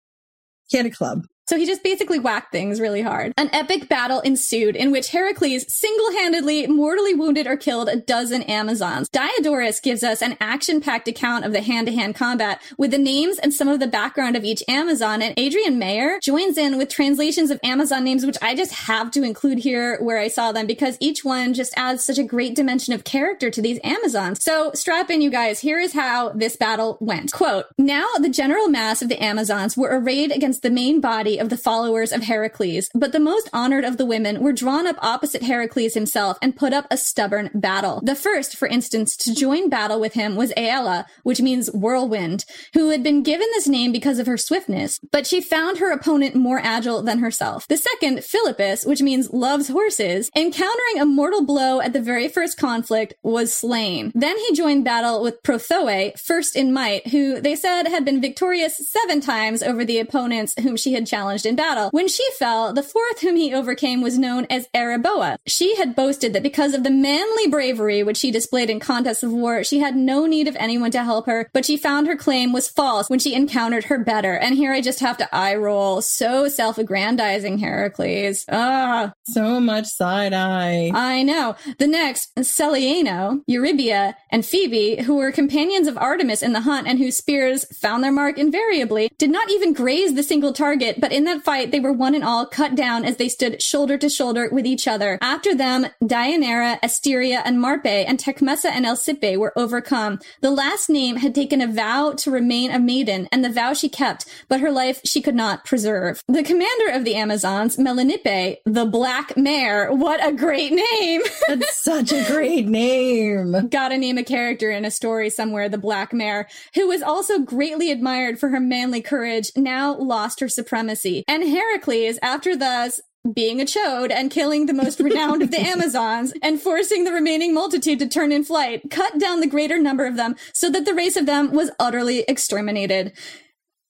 [0.70, 1.26] He had a club.
[1.50, 3.34] So he just basically whacked things really hard.
[3.38, 9.10] An epic battle ensued in which Heracles single-handedly mortally wounded or killed a dozen Amazons.
[9.10, 13.68] Diodorus gives us an action-packed account of the hand-to-hand combat with the names and some
[13.68, 15.22] of the background of each Amazon.
[15.22, 19.24] And Adrienne Mayor joins in with translations of Amazon names, which I just have to
[19.24, 22.94] include here where I saw them because each one just adds such a great dimension
[22.94, 24.44] of character to these Amazons.
[24.44, 25.60] So strap in, you guys.
[25.60, 27.32] Here is how this battle went.
[27.32, 31.50] Quote, now the general mass of the Amazons were arrayed against the main body of
[31.50, 35.44] the followers of Heracles, but the most honored of the women were drawn up opposite
[35.44, 38.02] Heracles himself and put up a stubborn battle.
[38.04, 42.90] The first, for instance, to join battle with him was Aella, which means whirlwind, who
[42.90, 46.60] had been given this name because of her swiftness, but she found her opponent more
[46.60, 47.68] agile than herself.
[47.68, 52.58] The second, Philippus, which means loves horses, encountering a mortal blow at the very first
[52.58, 54.12] conflict, was slain.
[54.16, 58.78] Then he joined battle with Prothoe, first in might, who they said had been victorious
[58.90, 61.90] seven times over the opponents whom she had challenged in battle.
[61.92, 65.38] When she fell, the fourth whom he overcame was known as Eriboea.
[65.46, 69.32] She had boasted that because of the manly bravery which she displayed in contests of
[69.32, 72.54] war, she had no need of anyone to help her, but she found her claim
[72.54, 74.34] was false when she encountered her better.
[74.34, 76.02] And here I just have to eye roll.
[76.02, 78.46] So self-aggrandizing, Heracles.
[78.52, 79.14] Ah.
[79.26, 80.92] So much side eye.
[80.94, 81.56] I know.
[81.80, 87.00] The next, Celaeno, Eurybia, and Phoebe, who were companions of Artemis in the hunt and
[87.00, 91.24] whose spears found their mark invariably, did not even graze the single target, but in
[91.24, 94.50] that fight, they were one and all cut down as they stood shoulder to shoulder
[94.52, 95.18] with each other.
[95.20, 100.20] After them, Deianeira, Asteria, and Marpe, and Tecmessa and Alcippe were overcome.
[100.42, 103.90] The last name had taken a vow to remain a maiden, and the vow she
[103.90, 106.22] kept, but her life she could not preserve.
[106.28, 111.24] The commander of the Amazons, Melanippe, the Black Mare, what a great name!
[111.48, 113.70] That's such a great name.
[113.70, 117.90] Gotta name a character in a story somewhere, the Black Mare, who was also greatly
[117.90, 121.07] admired for her manly courage, now lost her supremacy.
[121.28, 123.00] And Heracles, after thus
[123.34, 127.54] being a chode and killing the most renowned of the Amazons and forcing the remaining
[127.54, 130.94] multitude to turn in flight, cut down the greater number of them so that the
[130.94, 133.14] race of them was utterly exterminated.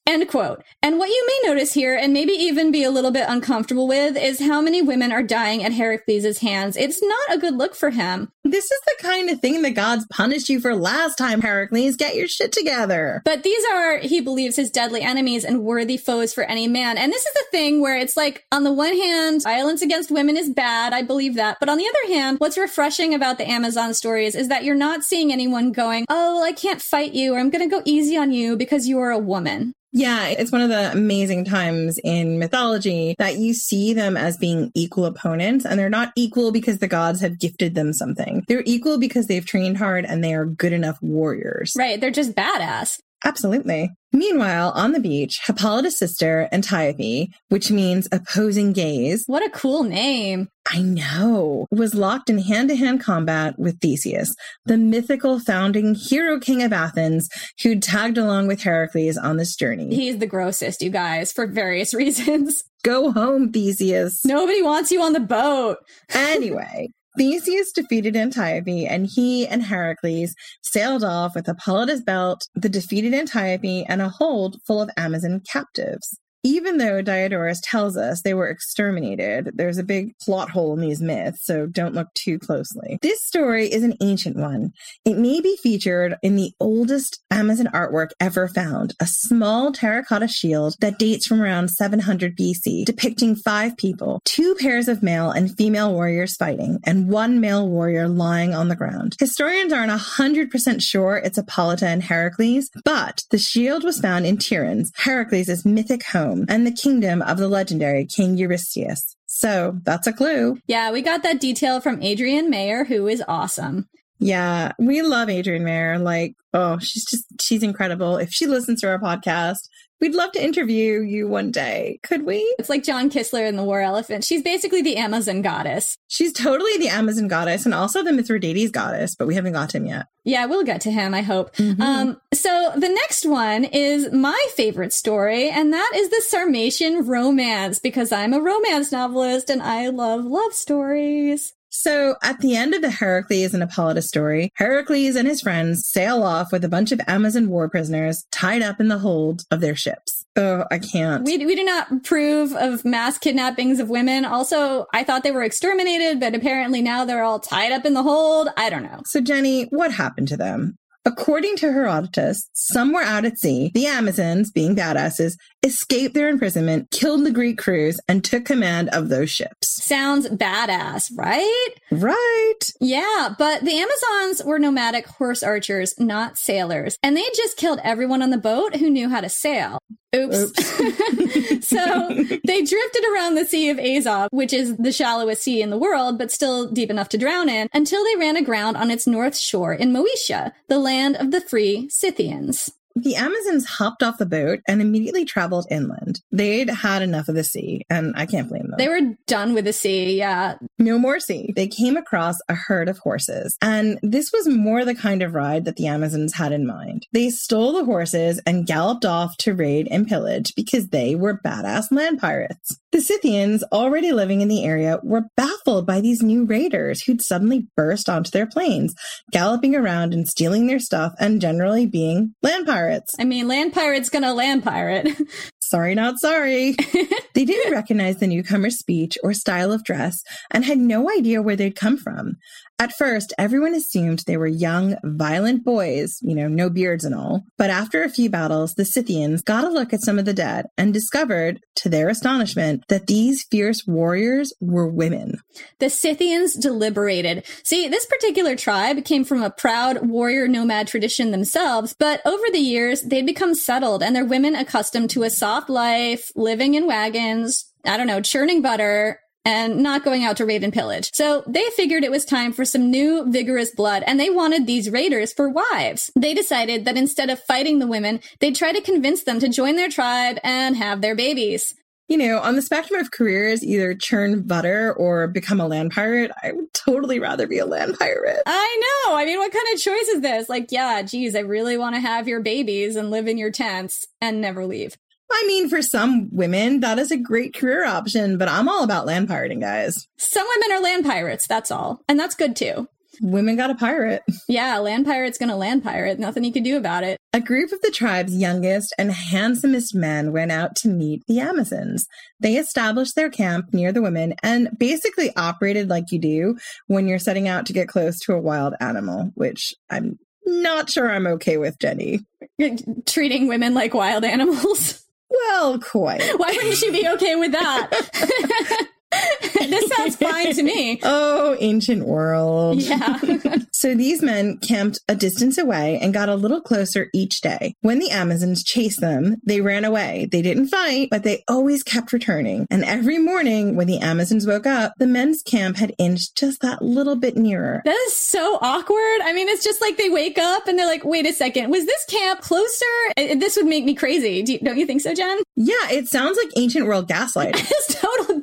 [0.08, 0.64] End quote.
[0.82, 4.16] And what you may notice here, and maybe even be a little bit uncomfortable with,
[4.16, 6.78] is how many women are dying at Heracles' hands.
[6.78, 8.32] It's not a good look for him.
[8.42, 11.96] This is the kind of thing the gods punished you for last time, Heracles.
[11.96, 13.20] Get your shit together.
[13.26, 16.96] But these are, he believes, his deadly enemies and worthy foes for any man.
[16.96, 20.38] And this is the thing where it's like, on the one hand, violence against women
[20.38, 20.94] is bad.
[20.94, 21.58] I believe that.
[21.60, 25.04] But on the other hand, what's refreshing about the Amazon stories is that you're not
[25.04, 28.16] seeing anyone going, oh, well, I can't fight you or I'm going to go easy
[28.16, 29.74] on you because you are a woman.
[29.92, 34.70] Yeah, it's one of the amazing times in mythology that you see them as being
[34.74, 38.44] equal opponents, and they're not equal because the gods have gifted them something.
[38.48, 41.72] They're equal because they've trained hard and they are good enough warriors.
[41.76, 42.00] Right.
[42.00, 42.98] They're just badass.
[43.24, 43.90] Absolutely.
[44.12, 49.24] Meanwhile, on the beach, Hippolyta's sister, Antiope, which means opposing gaze.
[49.26, 50.48] What a cool name.
[50.70, 51.66] I know.
[51.70, 54.34] Was locked in hand to hand combat with Theseus,
[54.66, 57.28] the mythical founding hero king of Athens,
[57.62, 59.94] who'd tagged along with Heracles on this journey.
[59.94, 62.64] He's the grossest, you guys, for various reasons.
[62.84, 64.24] Go home, Theseus.
[64.24, 65.78] Nobody wants you on the boat.
[66.14, 73.14] Anyway, Theseus defeated Antiope, and he and Heracles sailed off with Hippolyta's belt, the defeated
[73.14, 76.18] Antiope, and a hold full of Amazon captives.
[76.48, 81.02] Even though Diodorus tells us they were exterminated, there's a big plot hole in these
[81.02, 82.98] myths, so don't look too closely.
[83.02, 84.72] This story is an ancient one.
[85.04, 90.76] It may be featured in the oldest Amazon artwork ever found, a small terracotta shield
[90.80, 95.92] that dates from around 700 BC, depicting five people, two pairs of male and female
[95.92, 99.16] warriors fighting, and one male warrior lying on the ground.
[99.20, 104.88] Historians aren't 100% sure it's Hippolyta and Heracles, but the shield was found in Tiryns,
[104.96, 109.16] Heracles' mythic home and the kingdom of the legendary King Eurystheus.
[109.26, 110.58] So that's a clue.
[110.66, 113.88] Yeah, we got that detail from Adrienne Mayor, who is awesome.
[114.18, 115.98] Yeah, we love Adrienne Mayor.
[115.98, 118.16] Like, oh, she's just, she's incredible.
[118.16, 119.68] If she listens to our podcast,
[120.00, 122.00] we'd love to interview you one day.
[122.02, 122.38] Could we?
[122.58, 124.24] It's like John Kistler in The War Elephant.
[124.24, 125.96] She's basically the Amazon goddess.
[126.08, 129.86] She's totally the Amazon goddess and also the Mithridates goddess, but we haven't got him
[129.86, 130.06] yet.
[130.24, 131.54] Yeah, we'll get to him, I hope.
[131.56, 131.80] Mm-hmm.
[131.80, 137.78] Um, so the next one is my favorite story, and that is the Sarmatian romance,
[137.78, 141.54] because I'm a romance novelist and I love love stories.
[141.70, 146.22] So at the end of the Heracles and Hippolyta story, Heracles and his friends sail
[146.22, 149.76] off with a bunch of Amazon war prisoners tied up in the hold of their
[149.76, 150.24] ships.
[150.36, 151.24] Oh, I can't.
[151.24, 154.24] We, we do not approve of mass kidnappings of women.
[154.24, 158.04] Also, I thought they were exterminated, but apparently now they're all tied up in the
[158.04, 158.48] hold.
[158.56, 159.02] I don't know.
[159.06, 160.76] So, Jenny, what happened to them?
[161.04, 165.32] According to Herodotus, somewhere out at sea, the Amazons, being badasses,
[165.64, 169.84] escaped their imprisonment, killed the Greek crews, and took command of those ships.
[169.84, 171.68] Sounds badass, right?
[171.90, 172.58] Right.
[172.80, 176.96] Yeah, but the Amazons were nomadic horse archers, not sailors.
[177.02, 179.78] And they just killed everyone on the boat who knew how to sail.
[180.14, 180.38] Oops.
[180.80, 181.68] Oops.
[181.68, 182.08] so
[182.46, 186.18] they drifted around the Sea of Azov, which is the shallowest sea in the world,
[186.18, 189.74] but still deep enough to drown in, until they ran aground on its north shore
[189.74, 192.70] in Moesia, the land of the free Scythians.
[193.02, 196.20] The Amazons hopped off the boat and immediately traveled inland.
[196.32, 198.78] They'd had enough of the sea, and I can't blame them.
[198.78, 200.56] They were done with the sea, yeah.
[200.78, 201.52] No more sea.
[201.54, 205.64] They came across a herd of horses, and this was more the kind of ride
[205.64, 207.06] that the Amazons had in mind.
[207.12, 211.90] They stole the horses and galloped off to raid and pillage because they were badass
[211.90, 212.78] land pirates.
[212.90, 217.66] The Scythians, already living in the area, were baffled by these new raiders who'd suddenly
[217.76, 218.94] burst onto their plains,
[219.30, 223.14] galloping around and stealing their stuff and generally being land pirates.
[223.18, 225.08] I mean, land pirate's gonna land pirate.
[225.60, 226.76] sorry, not sorry.
[227.34, 231.56] they didn't recognize the newcomer's speech or style of dress and had no idea where
[231.56, 232.36] they'd come from.
[232.80, 237.42] At first, everyone assumed they were young, violent boys, you know, no beards and all.
[237.56, 240.66] But after a few battles, the Scythians got a look at some of the dead
[240.78, 245.40] and discovered, to their astonishment, that these fierce warriors were women.
[245.80, 247.44] The Scythians deliberated.
[247.64, 252.58] See, this particular tribe came from a proud warrior nomad tradition themselves, but over the
[252.58, 257.72] years, they'd become settled and their women accustomed to a soft life, living in wagons,
[257.84, 261.08] I don't know, churning butter, and not going out to raid and pillage.
[261.14, 264.90] So they figured it was time for some new vigorous blood and they wanted these
[264.90, 266.10] raiders for wives.
[266.14, 269.76] They decided that instead of fighting the women, they'd try to convince them to join
[269.76, 271.74] their tribe and have their babies.
[272.08, 276.30] You know, on the spectrum of careers, either churn butter or become a land pirate,
[276.42, 278.42] I would totally rather be a land pirate.
[278.44, 279.16] I know.
[279.16, 280.50] I mean, what kind of choice is this?
[280.50, 284.06] Like, yeah, geez, I really want to have your babies and live in your tents
[284.20, 284.96] and never leave.
[285.30, 289.06] I mean, for some women, that is a great career option, but I'm all about
[289.06, 290.06] land pirating, guys.
[290.16, 292.00] Some women are land pirates, that's all.
[292.08, 292.88] And that's good too.
[293.20, 294.22] Women got a pirate.
[294.48, 296.18] Yeah, land pirate's gonna land pirate.
[296.18, 297.18] Nothing you can do about it.
[297.32, 302.06] A group of the tribe's youngest and handsomest men went out to meet the Amazons.
[302.40, 307.18] They established their camp near the women and basically operated like you do when you're
[307.18, 311.56] setting out to get close to a wild animal, which I'm not sure I'm okay
[311.58, 312.20] with, Jenny.
[313.06, 315.04] Treating women like wild animals.
[315.30, 316.22] Well, quite.
[316.38, 318.88] Why wouldn't she be okay with that?
[319.10, 321.00] this sounds fine to me.
[321.10, 322.82] Oh, ancient world.
[322.82, 323.18] Yeah.
[323.72, 327.74] so these men camped a distance away and got a little closer each day.
[327.80, 330.28] When the Amazons chased them, they ran away.
[330.30, 332.66] They didn't fight, but they always kept returning.
[332.70, 336.82] And every morning when the Amazons woke up, the men's camp had inched just that
[336.82, 337.80] little bit nearer.
[337.84, 339.20] That is so awkward.
[339.22, 341.86] I mean, it's just like they wake up and they're like, wait a second, was
[341.86, 342.84] this camp closer?
[343.16, 344.42] This would make me crazy.
[344.42, 345.38] Do you, don't you think so, Jen?
[345.56, 347.54] Yeah, it sounds like ancient world gaslight.
[347.56, 348.40] it's total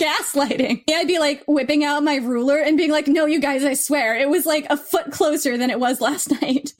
[0.87, 3.73] Yeah, I'd be like whipping out my ruler and being like, no, you guys, I
[3.73, 6.73] swear, it was like a foot closer than it was last night.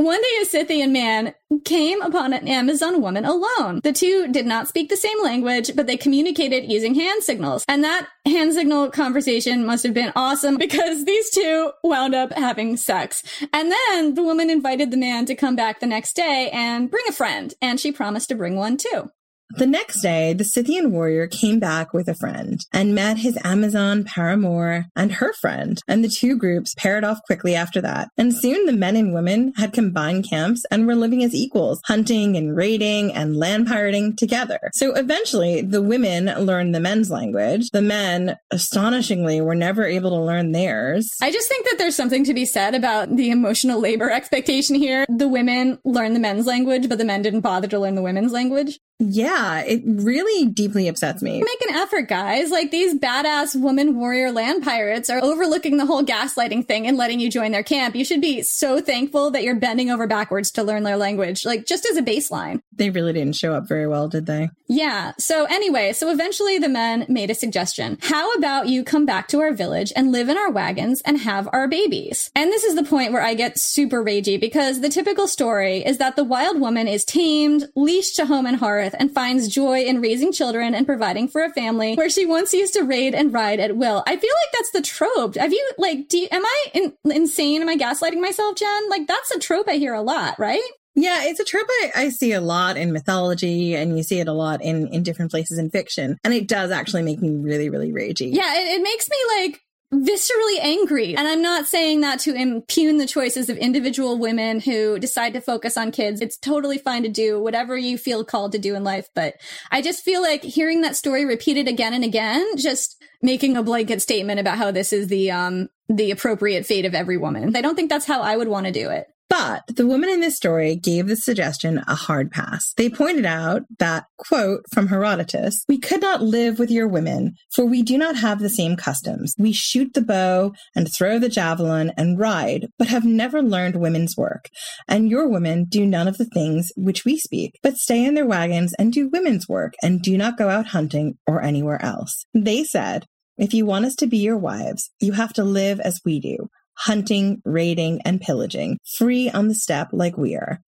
[0.00, 1.34] One day, a Scythian man
[1.66, 3.80] came upon an Amazon woman alone.
[3.82, 7.66] The two did not speak the same language, but they communicated using hand signals.
[7.68, 12.78] And that hand signal conversation must have been awesome because these two wound up having
[12.78, 13.22] sex.
[13.52, 17.04] And then the woman invited the man to come back the next day and bring
[17.06, 19.10] a friend, and she promised to bring one too.
[19.56, 24.04] The next day, the Scythian warrior came back with a friend and met his Amazon
[24.04, 28.10] paramour and her friend, and the two groups paired off quickly after that.
[28.16, 32.36] And soon the men and women had combined camps and were living as equals, hunting
[32.36, 34.60] and raiding and land pirating together.
[34.72, 37.70] So eventually, the women learned the men's language.
[37.70, 41.10] The men, astonishingly, were never able to learn theirs.
[41.20, 45.06] I just think that there's something to be said about the emotional labor expectation here.
[45.08, 48.32] The women learned the men's language, but the men didn't bother to learn the women's
[48.32, 48.78] language.
[49.02, 51.40] Yeah, it really deeply upsets me.
[51.40, 52.50] Make an effort, guys.
[52.50, 57.20] Like these badass woman warrior land pirates are overlooking the whole gaslighting thing and letting
[57.20, 57.94] you join their camp.
[57.94, 61.66] You should be so thankful that you're bending over backwards to learn their language, like
[61.66, 62.62] just as a baseline.
[62.72, 64.50] They really didn't show up very well, did they?
[64.68, 65.12] Yeah.
[65.18, 67.98] So anyway, so eventually the men made a suggestion.
[68.00, 71.48] How about you come back to our village and live in our wagons and have
[71.52, 72.30] our babies?
[72.34, 75.98] And this is the point where I get super ragey because the typical story is
[75.98, 80.00] that the wild woman is tamed, leashed to home and hearth, and finds joy in
[80.00, 83.60] raising children and providing for a family where she once used to raid and ride
[83.60, 84.02] at will.
[84.06, 85.36] I feel like that's the trope.
[85.36, 87.62] Have you, like, do you, am I in, insane?
[87.62, 88.88] Am I gaslighting myself, Jen?
[88.88, 90.60] Like, that's a trope I hear a lot, right?
[90.96, 94.28] Yeah, it's a trope I, I see a lot in mythology and you see it
[94.28, 96.18] a lot in, in different places in fiction.
[96.24, 98.34] And it does actually make me really, really ragey.
[98.34, 99.62] Yeah, it, it makes me like
[99.92, 101.16] viscerally angry.
[101.16, 105.40] And I'm not saying that to impugn the choices of individual women who decide to
[105.40, 106.20] focus on kids.
[106.20, 109.08] It's totally fine to do whatever you feel called to do in life.
[109.14, 109.34] But
[109.70, 114.00] I just feel like hearing that story repeated again and again, just making a blanket
[114.00, 117.54] statement about how this is the, um, the appropriate fate of every woman.
[117.56, 119.08] I don't think that's how I would want to do it.
[119.30, 122.74] But the woman in this story gave the suggestion a hard pass.
[122.76, 127.64] They pointed out that, quote from Herodotus, we could not live with your women, for
[127.64, 129.36] we do not have the same customs.
[129.38, 134.16] We shoot the bow and throw the javelin and ride, but have never learned women's
[134.16, 134.48] work.
[134.88, 138.26] And your women do none of the things which we speak, but stay in their
[138.26, 142.26] wagons and do women's work and do not go out hunting or anywhere else.
[142.34, 143.06] They said,
[143.38, 146.48] if you want us to be your wives, you have to live as we do
[146.80, 150.60] hunting, raiding, and pillaging, free on the steppe like we are.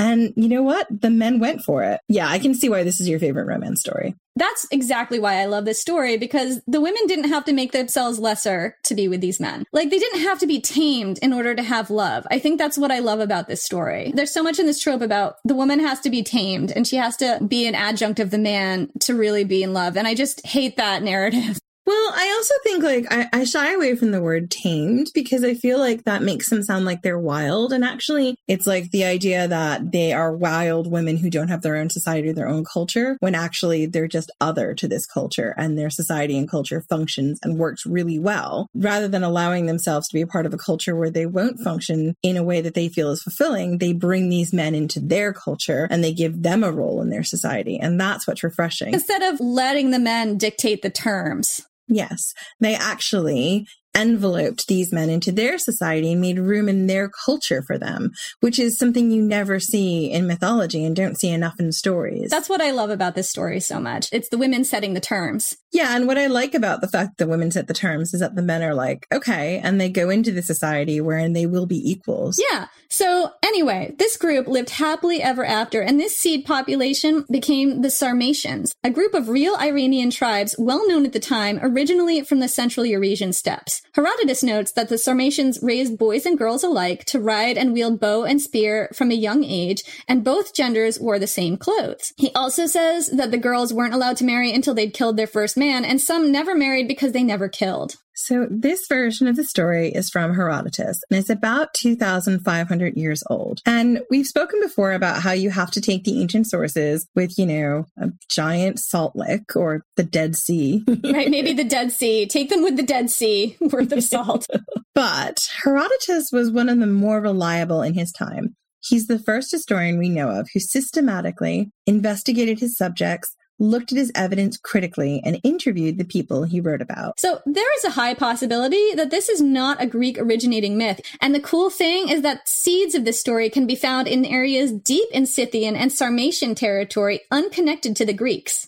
[0.00, 0.86] And you know what?
[0.90, 2.00] The men went for it.
[2.08, 4.14] Yeah, I can see why this is your favorite romance story.
[4.34, 8.18] That's exactly why I love this story because the women didn't have to make themselves
[8.18, 9.64] lesser to be with these men.
[9.74, 12.26] Like they didn't have to be tamed in order to have love.
[12.30, 14.10] I think that's what I love about this story.
[14.14, 16.96] There's so much in this trope about the woman has to be tamed and she
[16.96, 19.98] has to be an adjunct of the man to really be in love.
[19.98, 21.58] And I just hate that narrative.
[21.90, 25.54] Well, I also think like I, I, shy away from the word tamed because I
[25.54, 27.72] feel like that makes them sound like they're wild.
[27.72, 31.74] And actually, it's like the idea that they are wild women who don't have their
[31.74, 35.76] own society or their own culture, when actually they're just other to this culture and
[35.76, 40.20] their society and culture functions and works really well, rather than allowing themselves to be
[40.20, 43.10] a part of a culture where they won't function in a way that they feel
[43.10, 43.78] is fulfilling.
[43.78, 47.24] They bring these men into their culture and they give them a role in their
[47.24, 47.80] society.
[47.80, 48.94] And that's what's refreshing.
[48.94, 51.66] Instead of letting the men dictate the terms.
[51.90, 53.66] Yes, they actually
[53.96, 58.58] enveloped these men into their society and made room in their culture for them, which
[58.58, 62.30] is something you never see in mythology and don't see enough in stories.
[62.30, 64.08] That's what I love about this story so much.
[64.12, 65.56] It's the women setting the terms.
[65.72, 68.34] Yeah, and what I like about the fact that women set the terms is that
[68.34, 71.90] the men are like, okay, and they go into the society wherein they will be
[71.90, 72.40] equals.
[72.50, 72.66] Yeah.
[72.88, 78.74] So anyway, this group lived happily ever after, and this seed population became the Sarmatians,
[78.82, 82.84] a group of real Iranian tribes well known at the time, originally from the Central
[82.84, 83.79] Eurasian steppes.
[83.94, 88.24] Herodotus notes that the Sarmatians raised boys and girls alike to ride and wield bow
[88.24, 92.12] and spear from a young age, and both genders wore the same clothes.
[92.16, 95.56] He also says that the girls weren't allowed to marry until they'd killed their first
[95.56, 97.96] man, and some never married because they never killed.
[98.22, 103.62] So, this version of the story is from Herodotus, and it's about 2,500 years old.
[103.64, 107.46] And we've spoken before about how you have to take the ancient sources with, you
[107.46, 110.84] know, a giant salt lick or the Dead Sea.
[111.04, 112.26] right, maybe the Dead Sea.
[112.26, 114.46] Take them with the Dead Sea worth of salt.
[114.94, 118.54] but Herodotus was one of the more reliable in his time.
[118.82, 124.10] He's the first historian we know of who systematically investigated his subjects looked at his
[124.14, 127.20] evidence critically, and interviewed the people he wrote about.
[127.20, 131.00] So there is a high possibility that this is not a Greek originating myth.
[131.20, 134.72] And the cool thing is that seeds of this story can be found in areas
[134.72, 138.66] deep in Scythian and Sarmatian territory unconnected to the Greeks.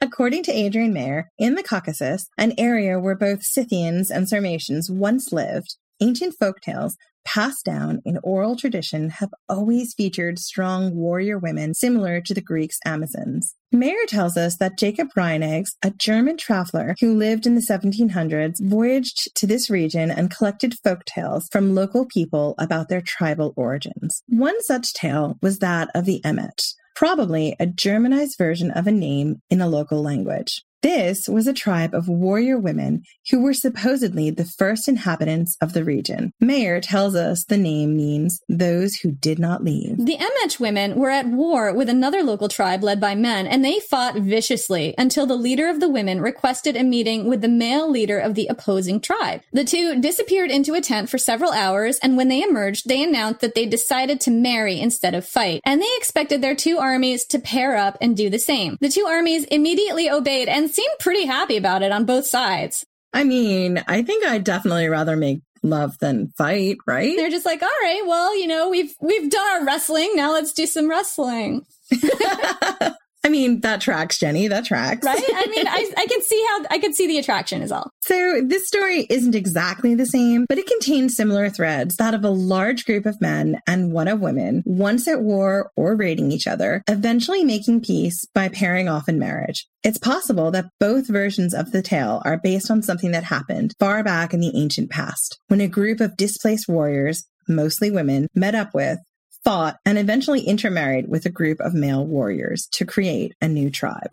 [0.00, 5.32] According to Adrienne Mayor, in the Caucasus, an area where both Scythians and Sarmatians once
[5.32, 11.74] lived, ancient folk tales passed down in oral tradition have always featured strong warrior women
[11.74, 13.54] similar to the Greeks' Amazons.
[13.70, 19.34] Mayor tells us that Jacob Reineggs, a German traveler who lived in the 1700s, voyaged
[19.36, 24.22] to this region and collected folk tales from local people about their tribal origins.
[24.26, 26.62] One such tale was that of the Emmet,
[26.94, 30.62] probably a Germanized version of a name in a local language.
[30.82, 35.84] This was a tribe of warrior women who were supposedly the first inhabitants of the
[35.84, 36.32] region.
[36.40, 39.96] Mayor tells us the name means those who did not leave.
[39.96, 43.78] The Emech women were at war with another local tribe led by men, and they
[43.78, 48.18] fought viciously until the leader of the women requested a meeting with the male leader
[48.18, 49.42] of the opposing tribe.
[49.52, 53.40] The two disappeared into a tent for several hours, and when they emerged, they announced
[53.40, 57.38] that they decided to marry instead of fight, and they expected their two armies to
[57.38, 58.78] pair up and do the same.
[58.80, 62.84] The two armies immediately obeyed and seemed pretty happy about it on both sides.
[63.12, 67.16] I mean, I think I'd definitely rather make love than fight, right?
[67.16, 70.12] They're just like, all right, well, you know, we've we've done our wrestling.
[70.14, 71.66] Now let's do some wrestling.
[73.24, 74.48] I mean, that tracks, Jenny.
[74.48, 75.06] That tracks.
[75.06, 75.22] Right?
[75.22, 77.90] I mean, I, I can see how I can see the attraction is all.
[78.00, 82.30] So this story isn't exactly the same, but it contains similar threads that of a
[82.30, 86.82] large group of men and one of women, once at war or raiding each other,
[86.88, 89.66] eventually making peace by pairing off in marriage.
[89.84, 94.02] It's possible that both versions of the tale are based on something that happened far
[94.02, 98.74] back in the ancient past, when a group of displaced warriors, mostly women, met up
[98.74, 98.98] with
[99.44, 104.12] fought, and eventually intermarried with a group of male warriors to create a new tribe.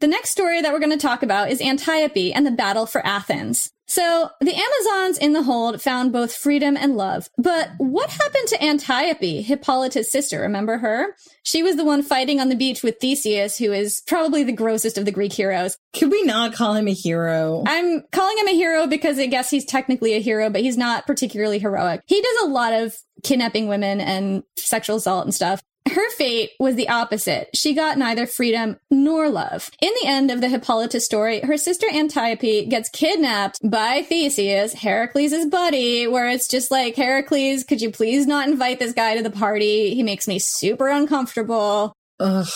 [0.00, 3.04] The next story that we're going to talk about is Antiope and the battle for
[3.04, 3.72] Athens.
[3.90, 7.30] So, the Amazons in the hold found both freedom and love.
[7.38, 10.40] But what happened to Antiope, Hippolyta's sister?
[10.40, 11.16] Remember her?
[11.42, 14.98] She was the one fighting on the beach with Theseus, who is probably the grossest
[14.98, 15.78] of the Greek heroes.
[15.94, 17.64] Could we not call him a hero?
[17.66, 21.06] I'm calling him a hero because I guess he's technically a hero, but he's not
[21.06, 22.02] particularly heroic.
[22.06, 22.94] He does a lot of
[23.24, 25.62] kidnapping women and sexual assault and stuff.
[25.88, 27.50] Her fate was the opposite.
[27.54, 29.70] She got neither freedom nor love.
[29.80, 35.46] In the end of the Hippolyta story, her sister Antiope gets kidnapped by Theseus, Heracles'
[35.46, 39.30] buddy, where it's just like, Heracles, could you please not invite this guy to the
[39.30, 39.94] party?
[39.94, 41.92] He makes me super uncomfortable.
[42.20, 42.48] Ugh.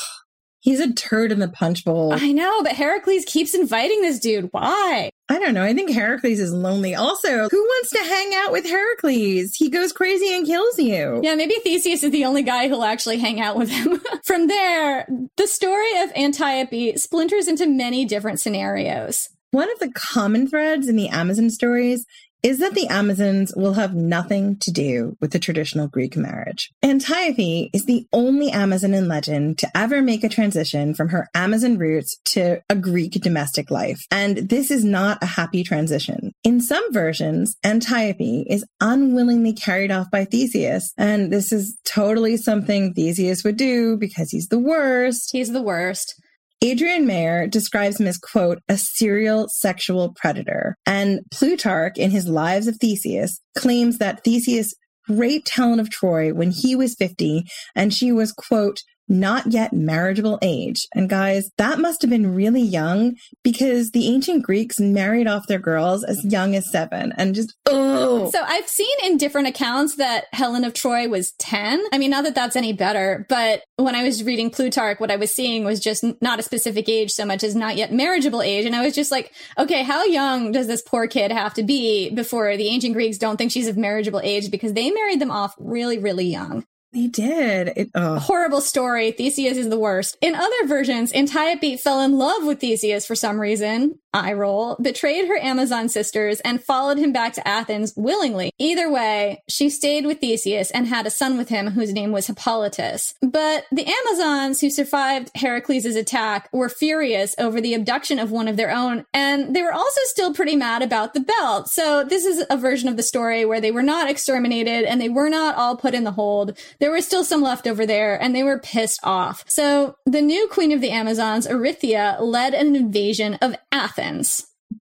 [0.63, 2.13] He's a turd in the punch bowl.
[2.13, 4.49] I know, but Heracles keeps inviting this dude.
[4.53, 5.11] Why?
[5.29, 5.65] I don't know.
[5.65, 6.95] I think Heracles is lonely.
[6.95, 9.57] Also, who wants to hang out with Heracles?
[9.57, 11.21] He goes crazy and kills you.
[11.21, 14.01] Yeah, maybe Theseus is the only guy who'll actually hang out with him.
[14.25, 19.31] From there, the story of Antiope splinters into many different scenarios.
[19.51, 22.07] One of the common threads in the Amazon stories
[22.43, 26.71] is that the Amazons will have nothing to do with the traditional Greek marriage.
[26.83, 31.79] Antiope is the only Amazon in legend to ever make a transition from her Amazon
[31.79, 34.05] roots to a Greek domestic life.
[34.11, 36.33] And this is not a happy transition.
[36.43, 40.93] In some versions, Antiope is unwillingly carried off by Theseus.
[40.99, 45.31] And this is totally something Theseus would do because he's the worst.
[45.33, 46.21] He's the worst.
[46.63, 50.77] Adrienne Mayor describes him as, quote, a serial sexual predator.
[50.87, 54.73] And Plutarch, in his Lives of Theseus, claims that Theseus
[55.09, 57.45] raped Helen of Troy when he was 50
[57.75, 58.81] and she was, quote,
[59.13, 60.87] not yet marriageable age.
[60.95, 65.59] And guys, that must have been really young because the ancient Greeks married off their
[65.59, 68.31] girls as young as seven and just, oh.
[68.31, 71.85] So I've seen in different accounts that Helen of Troy was 10.
[71.93, 75.17] I mean, not that that's any better, but when I was reading Plutarch, what I
[75.17, 78.65] was seeing was just not a specific age so much as not yet marriageable age.
[78.65, 82.11] And I was just like, okay, how young does this poor kid have to be
[82.11, 85.55] before the ancient Greeks don't think she's of marriageable age because they married them off
[85.59, 86.65] really, really young.
[86.93, 87.73] They did.
[87.77, 88.19] It, oh.
[88.19, 89.13] Horrible story.
[89.13, 90.19] Theseus is the worst.
[90.21, 93.99] In other versions, Antiope fell in love with Theseus for some reason.
[94.13, 94.77] Eye roll.
[94.81, 98.53] Betrayed her Amazon sisters and followed him back to Athens willingly.
[98.59, 102.27] Either way, she stayed with Theseus and had a son with him whose name was
[102.27, 103.15] Hippolytus.
[103.21, 108.57] But the Amazons who survived Heracles' attack were furious over the abduction of one of
[108.57, 111.69] their own, and they were also still pretty mad about the belt.
[111.69, 115.09] So this is a version of the story where they were not exterminated and they
[115.09, 118.35] were not all put in the hold there was still some left over there and
[118.35, 119.45] they were pissed off.
[119.49, 124.02] So the new queen of the Amazons, Orithyia, led an invasion of Athens.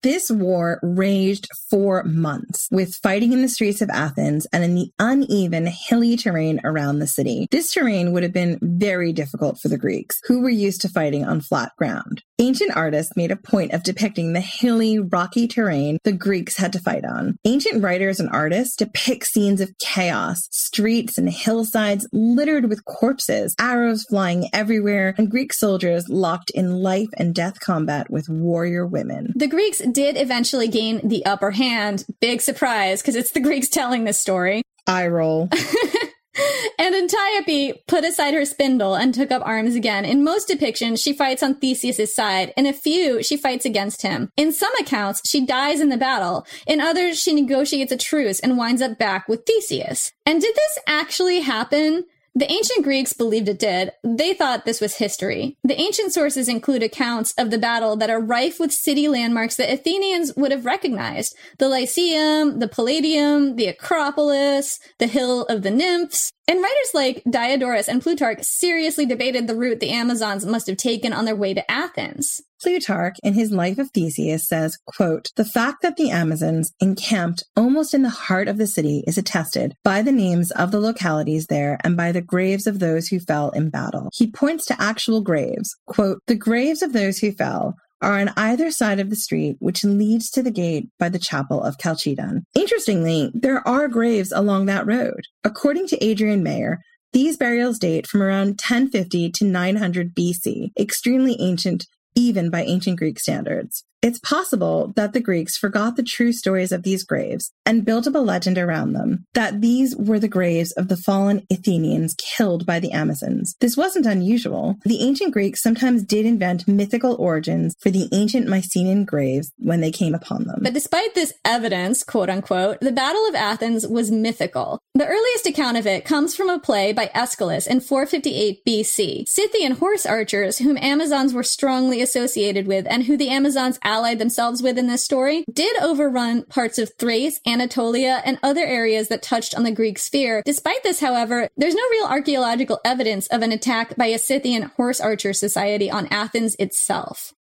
[0.03, 4.91] This war raged for months, with fighting in the streets of Athens and in the
[4.99, 7.47] uneven, hilly terrain around the city.
[7.51, 11.25] This terrain would have been very difficult for the Greeks, who were used to fighting
[11.25, 12.23] on flat ground.
[12.41, 16.79] Ancient artists made a point of depicting the hilly, rocky terrain the Greeks had to
[16.79, 17.35] fight on.
[17.43, 24.05] Ancient writers and artists depict scenes of chaos, streets and hillsides littered with corpses, arrows
[24.09, 29.33] flying everywhere, and Greek soldiers locked in life and death combat with warrior women.
[29.35, 32.05] The Greeks did eventually gain the upper hand.
[32.21, 34.61] Big surprise, because it's the Greeks telling this story.
[34.87, 35.49] I roll.
[36.79, 40.05] and Antiope put aside her spindle and took up arms again.
[40.05, 42.53] In most depictions, she fights on Theseus' side.
[42.55, 44.29] In a few, she fights against him.
[44.37, 46.45] In some accounts, she dies in the battle.
[46.67, 50.11] In others, she negotiates a truce and winds up back with Theseus.
[50.25, 52.05] And did this actually happen?
[52.35, 53.91] The ancient Greeks believed it did.
[54.03, 55.57] They thought this was history.
[55.63, 59.71] The ancient sources include accounts of the battle that are rife with city landmarks that
[59.71, 61.35] Athenians would have recognized.
[61.57, 66.31] The Lyceum, the Palladium, the Acropolis, the Hill of the Nymphs.
[66.49, 71.13] And writers like Diodorus and Plutarch seriously debated the route the Amazons must have taken
[71.13, 72.41] on their way to Athens.
[72.59, 77.93] Plutarch, in his Life of Theseus, says, quote, The fact that the Amazons encamped almost
[77.93, 81.77] in the heart of the city is attested by the names of the localities there
[81.83, 84.09] and by the graves of those who fell in battle.
[84.15, 85.75] He points to actual graves.
[85.85, 89.83] Quote, The graves of those who fell are on either side of the street which
[89.83, 92.43] leads to the gate by the chapel of Chalcodon.
[92.55, 95.21] Interestingly, there are graves along that road.
[95.43, 96.79] According to Adrienne Mayor,
[97.11, 101.85] these burials date from around 1050 to 900 BC, extremely ancient
[102.15, 103.83] even by ancient Greek standards.
[104.01, 108.15] It's possible that the Greeks forgot the true stories of these graves and built up
[108.15, 112.79] a legend around them that these were the graves of the fallen Athenians killed by
[112.79, 113.55] the Amazons.
[113.59, 114.77] This wasn't unusual.
[114.85, 119.91] The ancient Greeks sometimes did invent mythical origins for the ancient Mycenaean graves when they
[119.91, 120.59] came upon them.
[120.61, 124.79] But despite this evidence, quote unquote, the Battle of Athens was mythical.
[124.95, 129.27] The earliest account of it comes from a play by Aeschylus in 458 BC.
[129.27, 134.61] Scythian horse archers, whom Amazons were strongly associated with and who the Amazons allied themselves
[134.61, 139.55] with in this story, did overrun parts of Thrace, Anatolia, and other areas that touched
[139.55, 140.43] on the Greek sphere.
[140.45, 145.01] Despite this, however, there's no real archaeological evidence of an attack by a Scythian horse
[145.01, 147.33] archer society on Athens itself.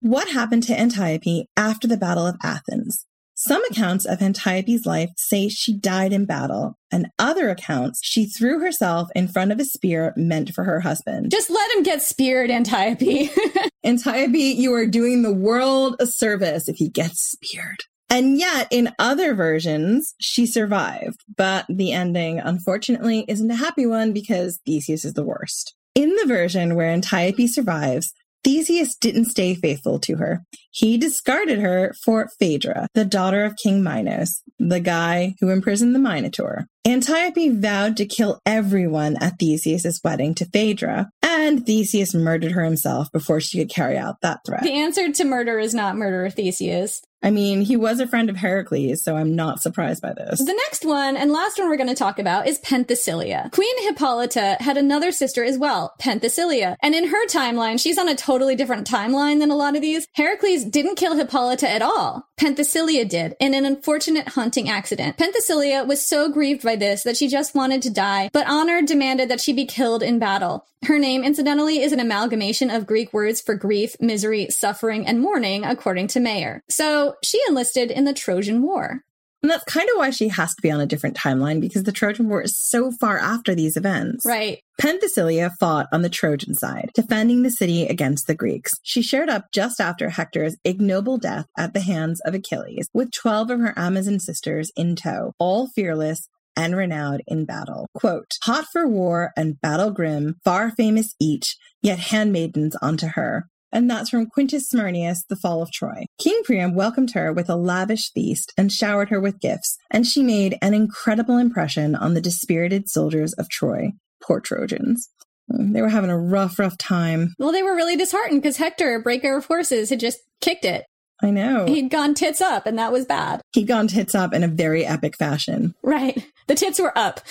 [0.00, 3.06] What happened to Antiope after the Battle of Athens?
[3.44, 8.60] Some accounts of Antiope's life say she died in battle, and other accounts she threw
[8.60, 11.32] herself in front of a spear meant for her husband.
[11.32, 13.30] Just let him get speared, Antiope.
[13.84, 17.78] Antiope, you are doing the world a service if he gets speared.
[18.08, 24.12] And yet, in other versions, she survived, but the ending, unfortunately, isn't a happy one
[24.12, 25.74] because Theseus is the worst.
[25.96, 28.12] In the version where Antiope survives,
[28.44, 30.42] Theseus didn't stay faithful to her.
[30.70, 35.98] He discarded her for Phaedra, the daughter of King Minos, the guy who imprisoned the
[35.98, 36.66] Minotaur.
[36.86, 43.12] Antiope vowed to kill everyone at Theseus's wedding to Phaedra, and Theseus murdered her himself
[43.12, 44.62] before she could carry out that threat.
[44.62, 47.02] The answer to murder is not murder Theseus.
[47.22, 50.38] I mean, he was a friend of Heracles, so I'm not surprised by this.
[50.38, 53.52] The next one and last one we're going to talk about is Penthesilea.
[53.52, 56.76] Queen Hippolyta had another sister as well, Penthesilea.
[56.82, 60.06] And in her timeline, she's on a totally different timeline than a lot of these.
[60.14, 62.26] Heracles didn't kill Hippolyta at all.
[62.40, 65.16] Penthesilea did in an unfortunate hunting accident.
[65.16, 69.28] Penthesilea was so grieved by this that she just wanted to die, but honor demanded
[69.28, 70.66] that she be killed in battle.
[70.84, 75.64] Her name, incidentally, is an amalgamation of Greek words for grief, misery, suffering, and mourning,
[75.64, 76.60] according to Mayor.
[76.68, 79.02] So she enlisted in the Trojan War.
[79.42, 81.90] And that's kind of why she has to be on a different timeline because the
[81.90, 84.24] Trojan War is so far after these events.
[84.24, 84.60] Right.
[84.80, 88.70] Penthesilea fought on the Trojan side, defending the city against the Greeks.
[88.82, 93.50] She showed up just after Hector's ignoble death at the hands of Achilles, with 12
[93.50, 97.88] of her Amazon sisters in tow, all fearless and renowned in battle.
[97.94, 103.48] Quote, hot for war and battle grim, far famous each, yet handmaidens unto her.
[103.72, 106.04] And that's from Quintus Smyrnaeus, The Fall of Troy.
[106.18, 110.22] King Priam welcomed her with a lavish feast and showered her with gifts, and she
[110.22, 113.92] made an incredible impression on the dispirited soldiers of Troy.
[114.22, 115.08] Poor Trojans.
[115.50, 117.34] Mm, they were having a rough, rough time.
[117.38, 120.84] Well, they were really disheartened because Hector, breaker of horses, had just kicked it.
[121.22, 121.66] I know.
[121.66, 123.40] He'd gone tits up, and that was bad.
[123.52, 125.74] He'd gone tits up in a very epic fashion.
[125.82, 126.26] Right.
[126.48, 127.20] The tits were up.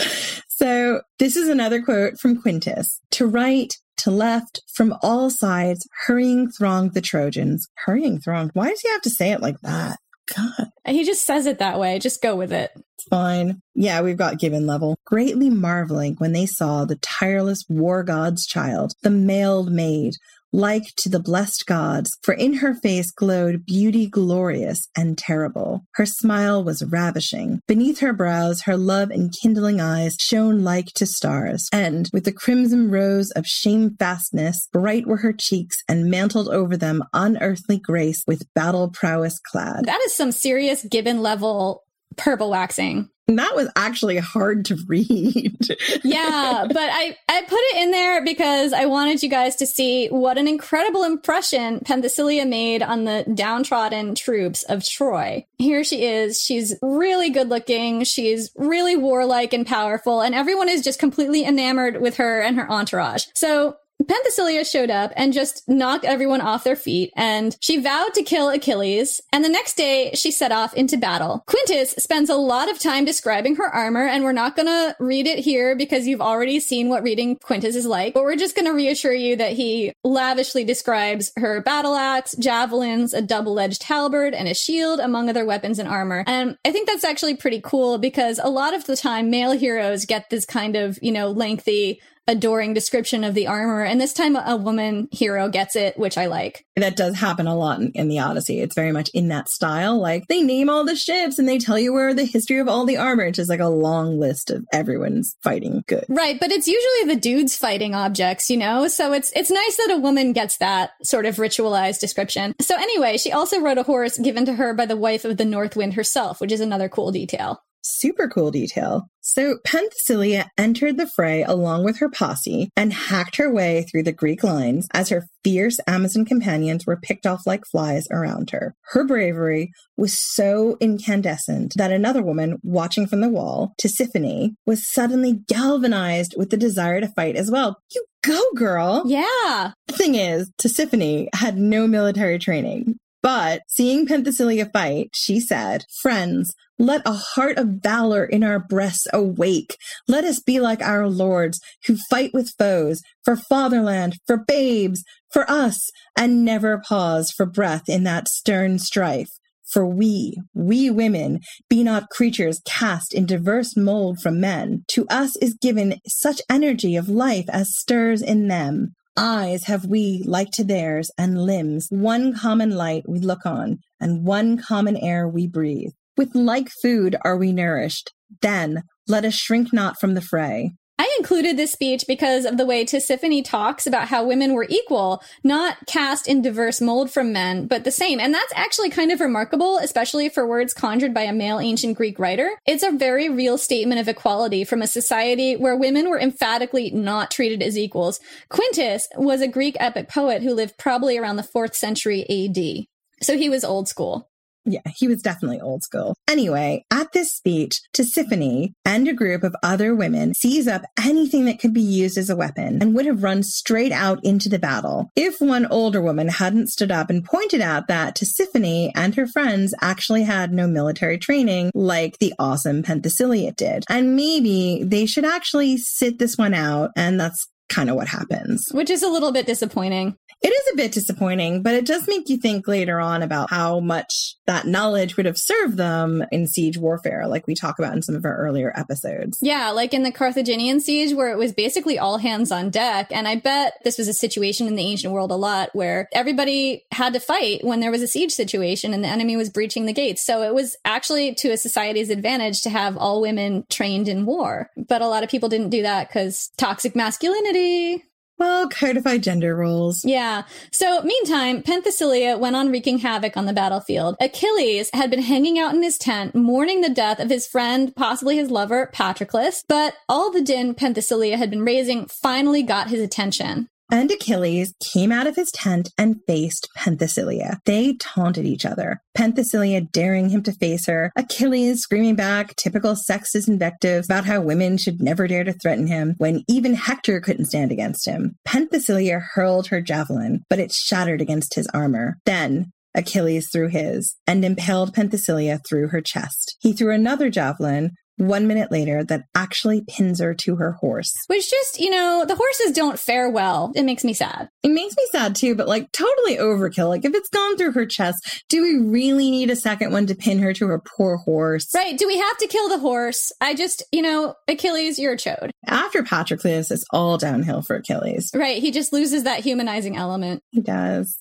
[0.48, 3.00] so, this is another quote from Quintus.
[3.12, 7.68] To right, to left, from all sides, hurrying thronged the Trojans.
[7.84, 8.50] Hurrying thronged.
[8.54, 9.98] Why does he have to say it like that?
[10.34, 10.68] God.
[10.86, 11.98] He just says it that way.
[11.98, 12.70] Just go with it.
[13.08, 13.62] Fine.
[13.74, 14.96] Yeah, we've got given level.
[15.04, 20.14] Greatly marveling when they saw the tireless war god's child, the mailed maid,
[20.52, 25.84] like to the blessed gods, for in her face glowed beauty glorious and terrible.
[25.94, 27.60] Her smile was ravishing.
[27.66, 32.90] Beneath her brows, her love enkindling eyes shone like to stars, and with the crimson
[32.90, 38.88] rose of shamefastness, bright were her cheeks, and mantled over them unearthly grace with battle
[38.88, 39.84] prowess clad.
[39.84, 41.84] That is some serious Gibbon level
[42.16, 43.08] purple waxing.
[43.36, 45.56] That was actually hard to read.
[46.04, 50.08] yeah, but I, I put it in there because I wanted you guys to see
[50.08, 55.46] what an incredible impression Penthesilea made on the downtrodden troops of Troy.
[55.58, 56.42] Here she is.
[56.42, 58.04] She's really good looking.
[58.04, 62.70] She's really warlike and powerful, and everyone is just completely enamored with her and her
[62.70, 63.26] entourage.
[63.34, 68.22] So Penthesilea showed up and just knocked everyone off their feet, and she vowed to
[68.22, 69.20] kill Achilles.
[69.32, 71.44] And the next day, she set off into battle.
[71.46, 75.38] Quintus spends a lot of time describing her armor, and we're not gonna read it
[75.38, 79.12] here because you've already seen what reading Quintus is like, but we're just gonna reassure
[79.12, 85.00] you that he lavishly describes her battle axe, javelins, a double-edged halberd, and a shield,
[85.00, 86.24] among other weapons and armor.
[86.26, 90.04] And I think that's actually pretty cool because a lot of the time, male heroes
[90.04, 93.82] get this kind of, you know, lengthy adoring description of the armor.
[93.82, 96.64] And this time a woman hero gets it, which I like.
[96.76, 98.60] That does happen a lot in, in, the Odyssey.
[98.60, 100.00] It's very much in that style.
[100.00, 102.86] Like they name all the ships and they tell you where the history of all
[102.86, 103.24] the armor.
[103.24, 106.04] It's just like a long list of everyone's fighting good.
[106.08, 106.38] Right.
[106.38, 108.86] But it's usually the dudes fighting objects, you know?
[108.86, 112.54] So it's, it's nice that a woman gets that sort of ritualized description.
[112.60, 115.44] So anyway, she also rode a horse given to her by the wife of the
[115.44, 117.60] North Wind herself, which is another cool detail.
[117.82, 119.06] Super cool detail.
[119.20, 124.12] So Penthesilea entered the fray along with her posse and hacked her way through the
[124.12, 128.74] Greek lines as her fierce Amazon companions were picked off like flies around her.
[128.90, 135.40] Her bravery was so incandescent that another woman watching from the wall, Tisiphone, was suddenly
[135.48, 137.76] galvanized with the desire to fight as well.
[137.94, 139.02] You go, girl!
[139.06, 139.72] Yeah.
[139.86, 142.96] The thing is, Tisiphone had no military training.
[143.22, 149.06] But seeing Penthesilea fight, she said, Friends, let a heart of valor in our breasts
[149.12, 149.76] awake.
[150.08, 155.48] Let us be like our lords who fight with foes for fatherland, for babes, for
[155.48, 159.28] us, and never pause for breath in that stern strife.
[159.70, 164.84] For we, we women, be not creatures cast in diverse mold from men.
[164.88, 168.94] To us is given such energy of life as stirs in them.
[169.16, 174.24] Eyes have we like to theirs, and limbs, one common light we look on, and
[174.24, 175.92] one common air we breathe.
[176.20, 178.12] With like food are we nourished.
[178.42, 180.72] Then let us shrink not from the fray.
[180.98, 185.22] I included this speech because of the way Tisiphone talks about how women were equal,
[185.42, 188.20] not cast in diverse mold from men, but the same.
[188.20, 192.18] And that's actually kind of remarkable, especially for words conjured by a male ancient Greek
[192.18, 192.50] writer.
[192.66, 197.30] It's a very real statement of equality from a society where women were emphatically not
[197.30, 198.20] treated as equals.
[198.50, 202.84] Quintus was a Greek epic poet who lived probably around the 4th century AD.
[203.22, 204.29] So he was old school.
[204.64, 206.14] Yeah, he was definitely old school.
[206.28, 211.58] Anyway, at this speech, Tisiphone and a group of other women seize up anything that
[211.58, 215.10] could be used as a weapon and would have run straight out into the battle
[215.16, 219.74] if one older woman hadn't stood up and pointed out that Tisiphone and her friends
[219.80, 223.84] actually had no military training like the awesome Penthesilea did.
[223.88, 228.68] And maybe they should actually sit this one out, and that's kind of what happens.
[228.72, 230.16] Which is a little bit disappointing.
[230.42, 233.80] It is a bit disappointing, but it does make you think later on about how
[233.80, 238.02] much that knowledge would have served them in siege warfare, like we talk about in
[238.02, 239.38] some of our earlier episodes.
[239.42, 243.08] Yeah, like in the Carthaginian siege, where it was basically all hands on deck.
[243.10, 246.84] And I bet this was a situation in the ancient world a lot where everybody
[246.90, 249.92] had to fight when there was a siege situation and the enemy was breaching the
[249.92, 250.24] gates.
[250.24, 254.70] So it was actually to a society's advantage to have all women trained in war.
[254.76, 258.04] But a lot of people didn't do that because toxic masculinity.
[258.40, 260.02] Well, codified gender roles.
[260.02, 260.44] Yeah.
[260.72, 264.16] So, meantime, Penthesilea went on wreaking havoc on the battlefield.
[264.18, 268.36] Achilles had been hanging out in his tent, mourning the death of his friend, possibly
[268.36, 273.68] his lover, Patroclus, but all the din Penthesilea had been raising finally got his attention
[273.90, 277.58] and Achilles came out of his tent and faced Penthesilea.
[277.64, 279.00] They taunted each other.
[279.16, 284.76] Penthesilea daring him to face her, Achilles screaming back typical sexist invectives about how women
[284.78, 288.36] should never dare to threaten him when even Hector couldn't stand against him.
[288.46, 292.16] Penthesilea hurled her javelin, but it shattered against his armor.
[292.24, 296.56] Then Achilles threw his and impaled Penthesilea through her chest.
[296.60, 301.14] He threw another javelin, one minute later that actually pins her to her horse.
[301.26, 303.72] Which just, you know, the horses don't fare well.
[303.74, 304.48] It makes me sad.
[304.62, 306.88] It makes me sad too, but like totally overkill.
[306.88, 310.14] Like if it's gone through her chest, do we really need a second one to
[310.14, 311.68] pin her to her poor horse?
[311.74, 311.96] Right.
[311.96, 313.32] Do we have to kill the horse?
[313.40, 315.50] I just, you know, Achilles, you're a chode.
[315.66, 318.30] After Patroclus, it's all downhill for Achilles.
[318.34, 318.60] Right.
[318.62, 320.42] He just loses that humanizing element.
[320.50, 321.18] He does.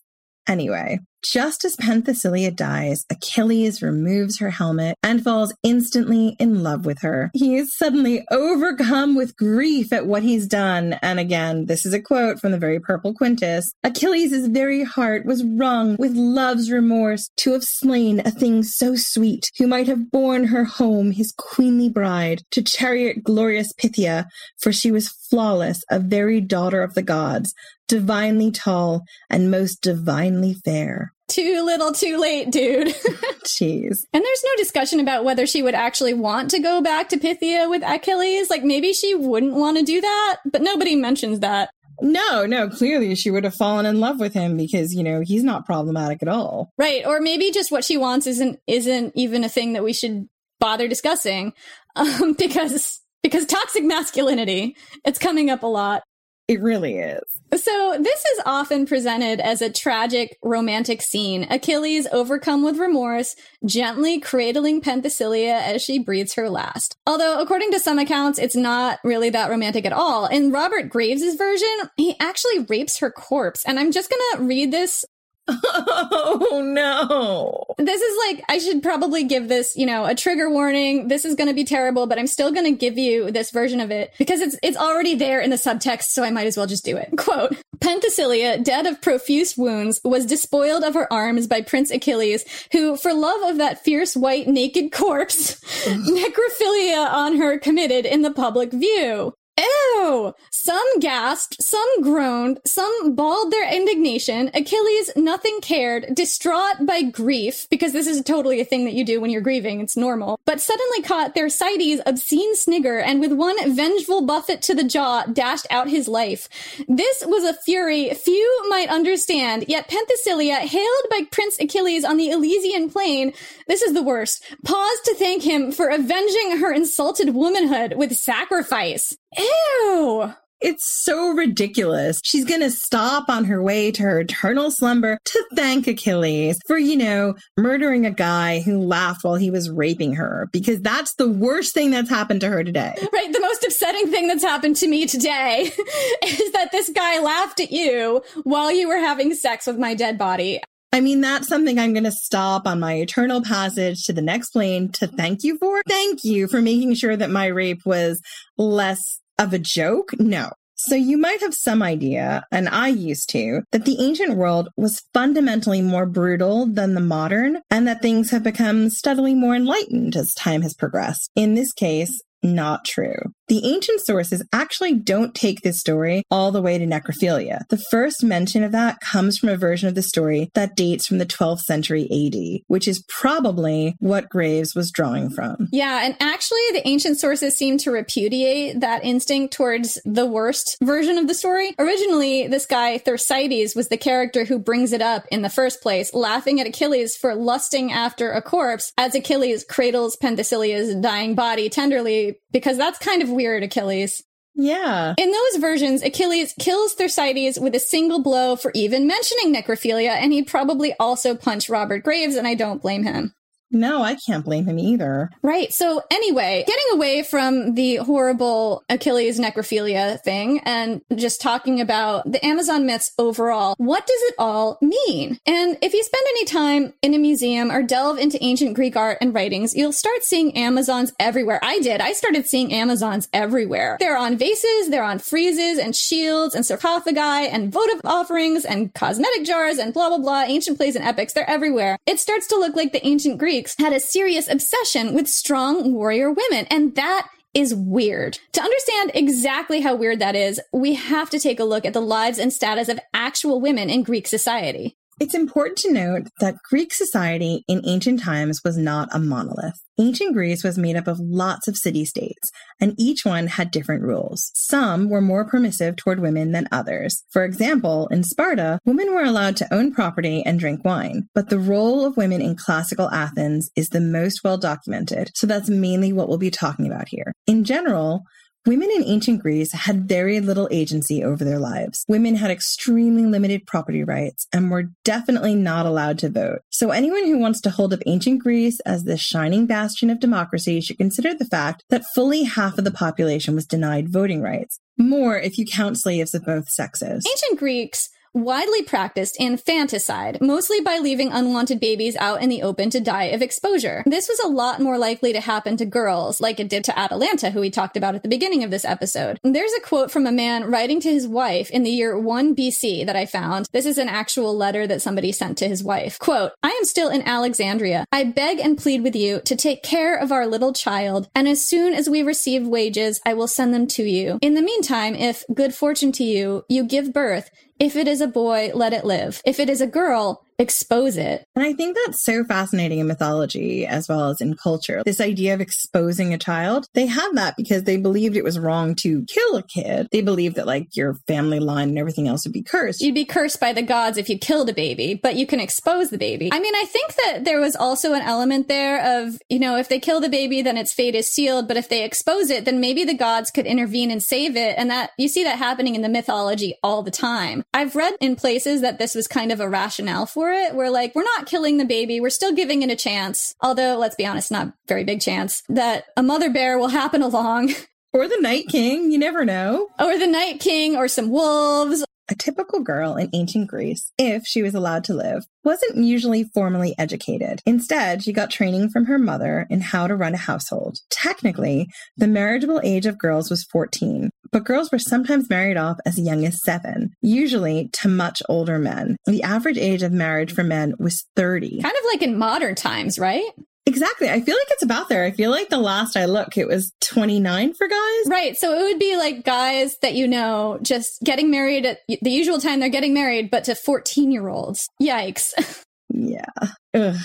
[0.48, 7.02] Anyway, just as Penthesilea dies, Achilles removes her helmet and falls instantly in love with
[7.02, 7.30] her.
[7.34, 10.94] He is suddenly overcome with grief at what he's done.
[11.02, 13.72] And again, this is a quote from the very purple Quintus.
[13.84, 19.50] Achilles' very heart was wrung with love's remorse to have slain a thing so sweet,
[19.58, 24.28] who might have borne her home his queenly bride to chariot glorious Pythia,
[24.60, 27.54] for she was flawless, a very daughter of the gods,
[27.88, 31.09] divinely tall and most divinely fair.
[31.30, 32.88] Too little, too late, dude.
[33.46, 34.00] Jeez.
[34.14, 37.70] And there's no discussion about whether she would actually want to go back to Pythia
[37.70, 38.50] with Achilles.
[38.50, 41.70] Like maybe she wouldn't want to do that, but nobody mentions that.
[42.02, 45.44] No, no, clearly she would have fallen in love with him because, you know, he's
[45.44, 46.72] not problematic at all.
[46.78, 47.06] Right.
[47.06, 50.28] Or maybe just what she wants isn't isn't even a thing that we should
[50.60, 51.54] bother discussing.
[51.96, 56.04] Um, because because toxic masculinity, it's coming up a lot.
[56.50, 57.22] It really is.
[57.56, 61.46] So, this is often presented as a tragic romantic scene.
[61.52, 63.36] Achilles, overcome with remorse,
[63.68, 66.96] gently cradling Penthesilea as she breathes her last.
[67.06, 70.26] Although, according to some accounts, it's not really that romantic at all.
[70.26, 73.64] In Robert Graves' version, he actually rapes her corpse.
[73.68, 75.06] And I'm just gonna read this
[75.52, 77.66] Oh no.
[77.78, 81.08] This is like, I should probably give this, you know, a trigger warning.
[81.08, 83.80] This is going to be terrible, but I'm still going to give you this version
[83.80, 86.04] of it because it's, it's already there in the subtext.
[86.04, 87.10] So I might as well just do it.
[87.18, 92.98] Quote, Penthesilea, dead of profuse wounds, was despoiled of her arms by Prince Achilles, who,
[92.98, 98.72] for love of that fierce white naked corpse, necrophilia on her committed in the public
[98.72, 99.34] view.
[99.60, 100.34] Ew!
[100.52, 104.50] Some gasped, some groaned, some bawled their indignation.
[104.54, 109.20] Achilles, nothing cared, distraught by grief, because this is totally a thing that you do
[109.20, 114.26] when you're grieving, it's normal, but suddenly caught Thersites' obscene snigger and with one vengeful
[114.26, 116.48] buffet to the jaw dashed out his life.
[116.88, 122.30] This was a fury few might understand, yet Penthesilea, hailed by Prince Achilles on the
[122.30, 123.34] Elysian plain,
[123.68, 129.18] this is the worst, paused to thank him for avenging her insulted womanhood with sacrifice.
[129.38, 130.34] Ew!
[130.62, 132.20] It's so ridiculous.
[132.26, 136.98] She's gonna stop on her way to her eternal slumber to thank Achilles for, you
[136.98, 141.74] know, murdering a guy who laughed while he was raping her, because that's the worst
[141.74, 142.94] thing that's happened to her today.
[143.14, 143.32] Right.
[143.32, 145.62] The most upsetting thing that's happened to me today
[146.26, 150.18] is that this guy laughed at you while you were having sex with my dead
[150.18, 150.60] body.
[150.92, 154.50] I mean, that's something I'm going to stop on my eternal passage to the next
[154.50, 155.84] plane to thank you for.
[155.88, 158.20] Thank you for making sure that my rape was
[158.58, 160.12] less of a joke.
[160.20, 160.52] No.
[160.76, 165.04] So you might have some idea, and I used to, that the ancient world was
[165.14, 170.34] fundamentally more brutal than the modern, and that things have become steadily more enlightened as
[170.36, 171.32] time has progressed.
[171.36, 173.20] In this case, not true.
[173.50, 177.68] The ancient sources actually don't take this story all the way to necrophilia.
[177.70, 181.18] The first mention of that comes from a version of the story that dates from
[181.18, 185.68] the 12th century AD, which is probably what Graves was drawing from.
[185.72, 191.18] Yeah, and actually, the ancient sources seem to repudiate that instinct towards the worst version
[191.18, 191.74] of the story.
[191.80, 196.14] Originally, this guy, Thersites, was the character who brings it up in the first place,
[196.14, 202.38] laughing at Achilles for lusting after a corpse as Achilles cradles Penthesilea's dying body tenderly,
[202.52, 204.22] because that's kind of weird, Achilles.
[204.54, 205.14] Yeah.
[205.18, 210.34] In those versions, Achilles kills Thersites with a single blow for even mentioning necrophilia, and
[210.34, 213.34] he probably also punched Robert Graves, and I don't blame him.
[213.72, 215.30] No, I can't blame him either.
[215.42, 215.72] Right.
[215.74, 222.44] So anyway, getting away from the horrible Achilles necrophilia thing and just talking about the
[222.46, 225.40] Amazon myths overall, what does it all mean?
[225.46, 229.18] And if you spend any time in a museum or delve into ancient Greek art
[229.22, 231.60] and writings, you'll start seeing Amazons everywhere.
[231.64, 232.02] I did.
[232.02, 233.98] I started seeing Amazons everywhere.
[234.00, 239.46] They're on vases, they're on friezes and shields and sarcophagi and votive offerings and cosmetic
[239.46, 241.34] jars and blah, blah, blah, ancient plays and epics.
[241.34, 241.98] They're everywhere.
[242.06, 246.32] It starts to look like the ancient Greeks had a serious obsession with strong warrior
[246.32, 246.66] women.
[246.72, 248.40] And that is weird.
[248.54, 252.02] To understand exactly how weird that is, we have to take a look at the
[252.02, 254.96] lives and status of actual women in Greek society.
[255.20, 259.76] It's important to note that Greek society in ancient times was not a monolith.
[260.00, 262.50] Ancient Greece was made up of lots of city states,
[262.80, 264.50] and each one had different rules.
[264.54, 267.22] Some were more permissive toward women than others.
[267.32, 271.60] For example, in Sparta, women were allowed to own property and drink wine, but the
[271.60, 276.30] role of women in classical Athens is the most well documented, so that's mainly what
[276.30, 277.34] we'll be talking about here.
[277.46, 278.24] In general,
[278.66, 282.04] Women in ancient Greece had very little agency over their lives.
[282.08, 286.60] Women had extremely limited property rights and were definitely not allowed to vote.
[286.70, 290.82] So anyone who wants to hold up ancient Greece as the shining bastion of democracy
[290.82, 294.80] should consider the fact that fully half of the population was denied voting rights.
[294.98, 297.26] More if you count slaves of both sexes.
[297.26, 303.00] Ancient Greeks widely practiced infanticide, mostly by leaving unwanted babies out in the open to
[303.00, 304.04] die of exposure.
[304.06, 307.52] This was a lot more likely to happen to girls, like it did to Atalanta,
[307.52, 309.40] who we talked about at the beginning of this episode.
[309.44, 313.06] There's a quote from a man writing to his wife in the year 1 BC
[313.06, 313.68] that I found.
[313.72, 316.20] This is an actual letter that somebody sent to his wife.
[316.20, 318.06] Quote, I am still in Alexandria.
[318.12, 321.64] I beg and plead with you to take care of our little child, and as
[321.64, 324.40] soon as we receive wages, I will send them to you.
[324.42, 327.50] In the meantime, if, good fortune to you, you give birth,
[327.80, 329.42] if it is a boy, let it live.
[329.46, 331.46] If it is a girl, expose it.
[331.56, 335.02] And I think that's so fascinating in mythology as well as in culture.
[335.06, 338.94] This idea of exposing a child, they had that because they believed it was wrong
[338.96, 340.08] to kill a kid.
[340.12, 343.02] They believed that like your family line and everything else would be cursed.
[343.02, 346.10] You'd be cursed by the gods if you killed a baby, but you can expose
[346.10, 346.50] the baby.
[346.52, 349.88] I mean, I think that there was also an element there of, you know, if
[349.88, 351.68] they kill the baby, then its fate is sealed.
[351.68, 354.76] But if they expose it, then maybe the gods could intervene and save it.
[354.78, 357.64] And that you see that happening in the mythology all the time.
[357.74, 360.76] I've read in places that this was kind of a rationale for it.
[360.76, 362.20] We're like, we're not killing the baby.
[362.20, 363.56] We're still giving it a chance.
[363.62, 367.74] Although, let's be honest, not very big chance that a mother bear will happen along.
[368.12, 369.12] Or the Night King.
[369.12, 369.88] You never know.
[370.00, 372.04] Or the Night King or some wolves.
[372.30, 376.96] A typical girl in ancient Greece, if she was allowed to live, wasn't usually formally
[376.98, 377.62] educated.
[377.66, 381.00] Instead, she got training from her mother in how to run a household.
[381.10, 386.20] Technically, the marriageable age of girls was 14, but girls were sometimes married off as
[386.20, 389.18] young as seven, usually to much older men.
[389.26, 391.82] The average age of marriage for men was 30.
[391.82, 393.50] Kind of like in modern times, right?
[393.86, 394.30] Exactly.
[394.30, 395.24] I feel like it's about there.
[395.24, 398.28] I feel like the last I look, it was 29 for guys.
[398.28, 398.56] Right.
[398.56, 402.60] So it would be like guys that you know just getting married at the usual
[402.60, 404.88] time they're getting married, but to 14 year olds.
[405.02, 405.54] Yikes.
[406.10, 406.46] yeah.
[406.94, 407.16] Ugh.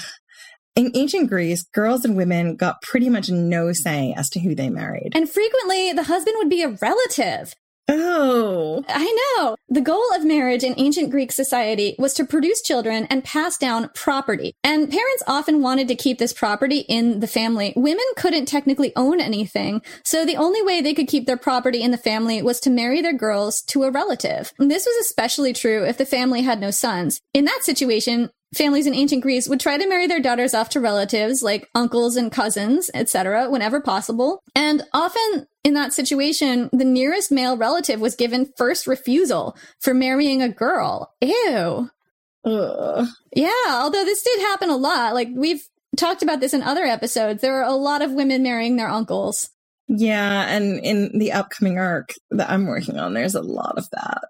[0.76, 4.70] In ancient Greece, girls and women got pretty much no say as to who they
[4.70, 5.12] married.
[5.14, 7.54] And frequently, the husband would be a relative.
[7.88, 8.84] Oh.
[8.88, 9.56] I know.
[9.68, 13.90] The goal of marriage in ancient Greek society was to produce children and pass down
[13.94, 14.54] property.
[14.64, 17.72] And parents often wanted to keep this property in the family.
[17.76, 21.90] Women couldn't technically own anything, so the only way they could keep their property in
[21.90, 24.52] the family was to marry their girls to a relative.
[24.58, 27.20] And this was especially true if the family had no sons.
[27.32, 30.80] In that situation, families in ancient Greece would try to marry their daughters off to
[30.80, 34.42] relatives like uncles and cousins, etc., whenever possible.
[34.54, 40.42] And often in that situation, the nearest male relative was given first refusal for marrying
[40.42, 41.12] a girl.
[41.20, 41.90] Ew.
[42.44, 43.06] Ugh.
[43.34, 45.14] Yeah, although this did happen a lot.
[45.14, 45.62] Like we've
[45.96, 47.40] talked about this in other episodes.
[47.40, 49.48] There are a lot of women marrying their uncles.
[49.88, 54.22] Yeah, and in the upcoming arc that I'm working on, there's a lot of that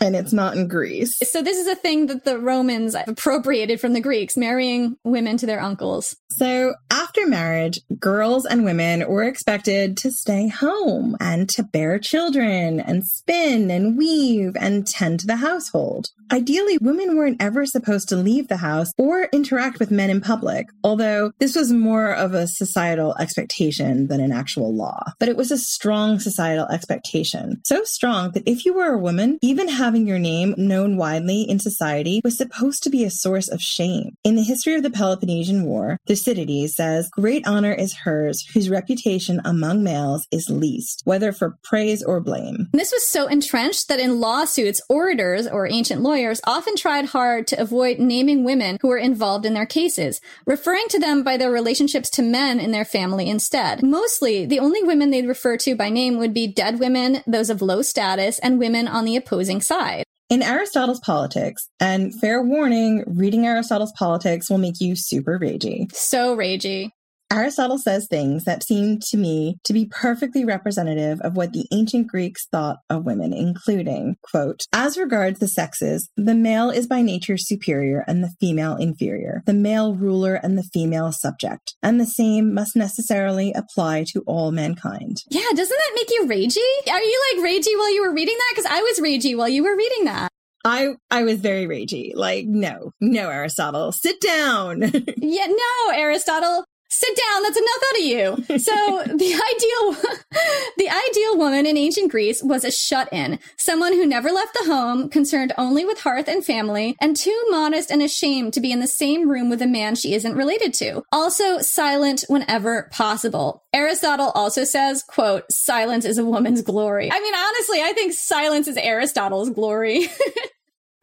[0.00, 1.16] and it's not in Greece.
[1.30, 5.46] So this is a thing that the Romans appropriated from the Greeks, marrying women to
[5.46, 6.16] their uncles.
[6.30, 12.78] So after marriage, girls and women were expected to stay home and to bear children
[12.78, 16.08] and spin and weave and tend to the household.
[16.30, 20.66] Ideally, women weren't ever supposed to leave the house or interact with men in public,
[20.82, 25.04] although this was more of a societal expectation than an actual law.
[25.20, 27.62] But it was a strong societal expectation.
[27.64, 31.60] So strong that if you were a woman, even having your name known widely in
[31.60, 34.16] society was supposed to be a source of shame.
[34.24, 39.40] In the history of the Peloponnesian War, Thucydides says, Great honor is hers whose reputation
[39.44, 42.68] among males is least, whether for praise or blame.
[42.72, 47.60] This was so entrenched that in lawsuits, orators or ancient lawyers often tried hard to
[47.60, 52.10] avoid naming women who were involved in their cases, referring to them by their relationships
[52.10, 53.84] to men in their family instead.
[53.84, 57.62] Mostly, the only women they'd refer to by name would be dead women, those of
[57.62, 60.04] low status, and women on the opposing side side.
[60.28, 65.86] In Aristotle's Politics, and fair warning, reading Aristotle's Politics will make you super ragey.
[65.94, 66.90] So ragey.
[67.32, 72.06] Aristotle says things that seem to me to be perfectly representative of what the ancient
[72.06, 77.36] Greeks thought of women, including, quote, as regards the sexes, the male is by nature
[77.36, 82.54] superior and the female inferior, the male ruler and the female subject, and the same
[82.54, 85.16] must necessarily apply to all mankind.
[85.28, 86.92] Yeah, doesn't that make you ragey?
[86.92, 88.52] Are you like ragey while you were reading that?
[88.54, 90.28] Because I was ragey while you were reading that.
[90.64, 92.12] I I was very ragey.
[92.14, 94.80] Like, no, no, Aristotle, sit down.
[95.16, 96.64] yeah, no, Aristotle,
[96.96, 98.58] sit down that's enough out of you.
[98.58, 100.14] So the ideal
[100.76, 105.08] the ideal woman in ancient greece was a shut-in someone who never left the home
[105.08, 108.86] concerned only with hearth and family and too modest and ashamed to be in the
[108.86, 111.02] same room with a man she isn't related to.
[111.12, 113.64] Also silent whenever possible.
[113.72, 117.10] Aristotle also says quote silence is a woman's glory.
[117.12, 120.08] I mean honestly i think silence is aristotle's glory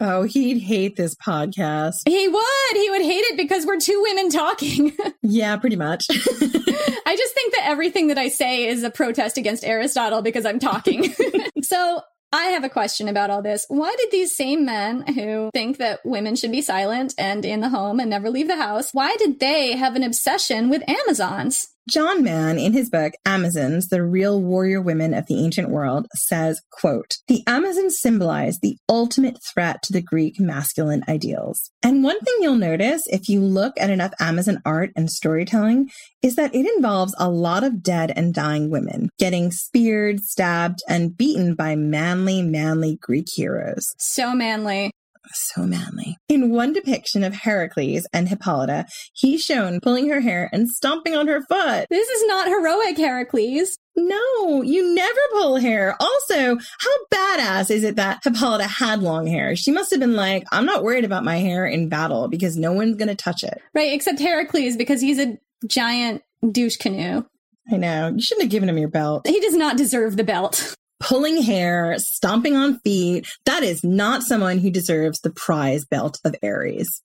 [0.06, 2.02] Oh, he'd hate this podcast.
[2.06, 2.74] He would.
[2.74, 4.92] He would hate it because we're two women talking.
[5.22, 6.08] yeah, pretty much.
[6.10, 10.60] I just think that everything that I say is a protest against Aristotle because I'm
[10.60, 11.16] talking.
[11.62, 12.02] so
[12.34, 13.66] I have a question about all this.
[13.70, 17.70] Why did these same men who think that women should be silent and in the
[17.70, 21.70] home and never leave the house, why did they have an obsession with Amazons?
[21.90, 26.62] John Man, in his book Amazons, the Real Warrior Women of the Ancient World, says,
[26.72, 31.72] quote, The Amazons symbolize the ultimate threat to the Greek masculine ideals.
[31.84, 35.90] And one thing you'll notice if you look at enough Amazon art and storytelling
[36.22, 41.18] is that it involves a lot of dead and dying women getting speared, stabbed, and
[41.18, 43.94] beaten by manly, manly Greek heroes.
[43.98, 44.94] So manly
[45.32, 46.18] so manly.
[46.30, 51.28] In one depiction of Heracles and Hippolyta, he's shown pulling her hair and stomping on
[51.28, 51.88] her foot.
[51.90, 53.78] This is not heroic, Heracles.
[53.96, 55.96] No, you never pull hair.
[56.00, 59.56] Also, how badass is it that Hippolyta had long hair?
[59.56, 62.74] She must have been like, I'm not worried about my hair in battle because no
[62.74, 63.62] one's going to touch it.
[63.74, 67.24] Right, except Heracles because he's a giant douche canoe.
[67.72, 68.10] I know.
[68.14, 69.28] You shouldn't have given him your belt.
[69.28, 70.76] He does not deserve the belt.
[71.04, 73.28] pulling hair, stomping on feet.
[73.46, 77.02] That is not someone who deserves the prize belt of Ares.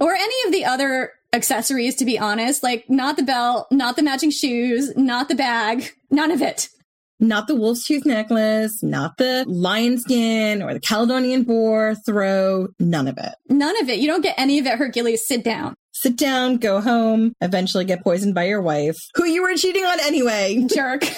[0.00, 2.62] Or any of the other accessories, to be honest.
[2.62, 6.68] Like, not the belt, not the matching shoes, not the bag, none of it.
[7.18, 13.08] Not the wolf's tooth necklace, not the lion skin or the Caledonian boar throw, none
[13.08, 13.34] of it.
[13.48, 14.00] None of it.
[14.00, 15.26] You don't get any of it, Hercules.
[15.26, 15.74] Sit down.
[15.92, 19.98] Sit down, go home, eventually get poisoned by your wife, who you were cheating on
[20.00, 20.66] anyway.
[20.68, 21.04] Jerk.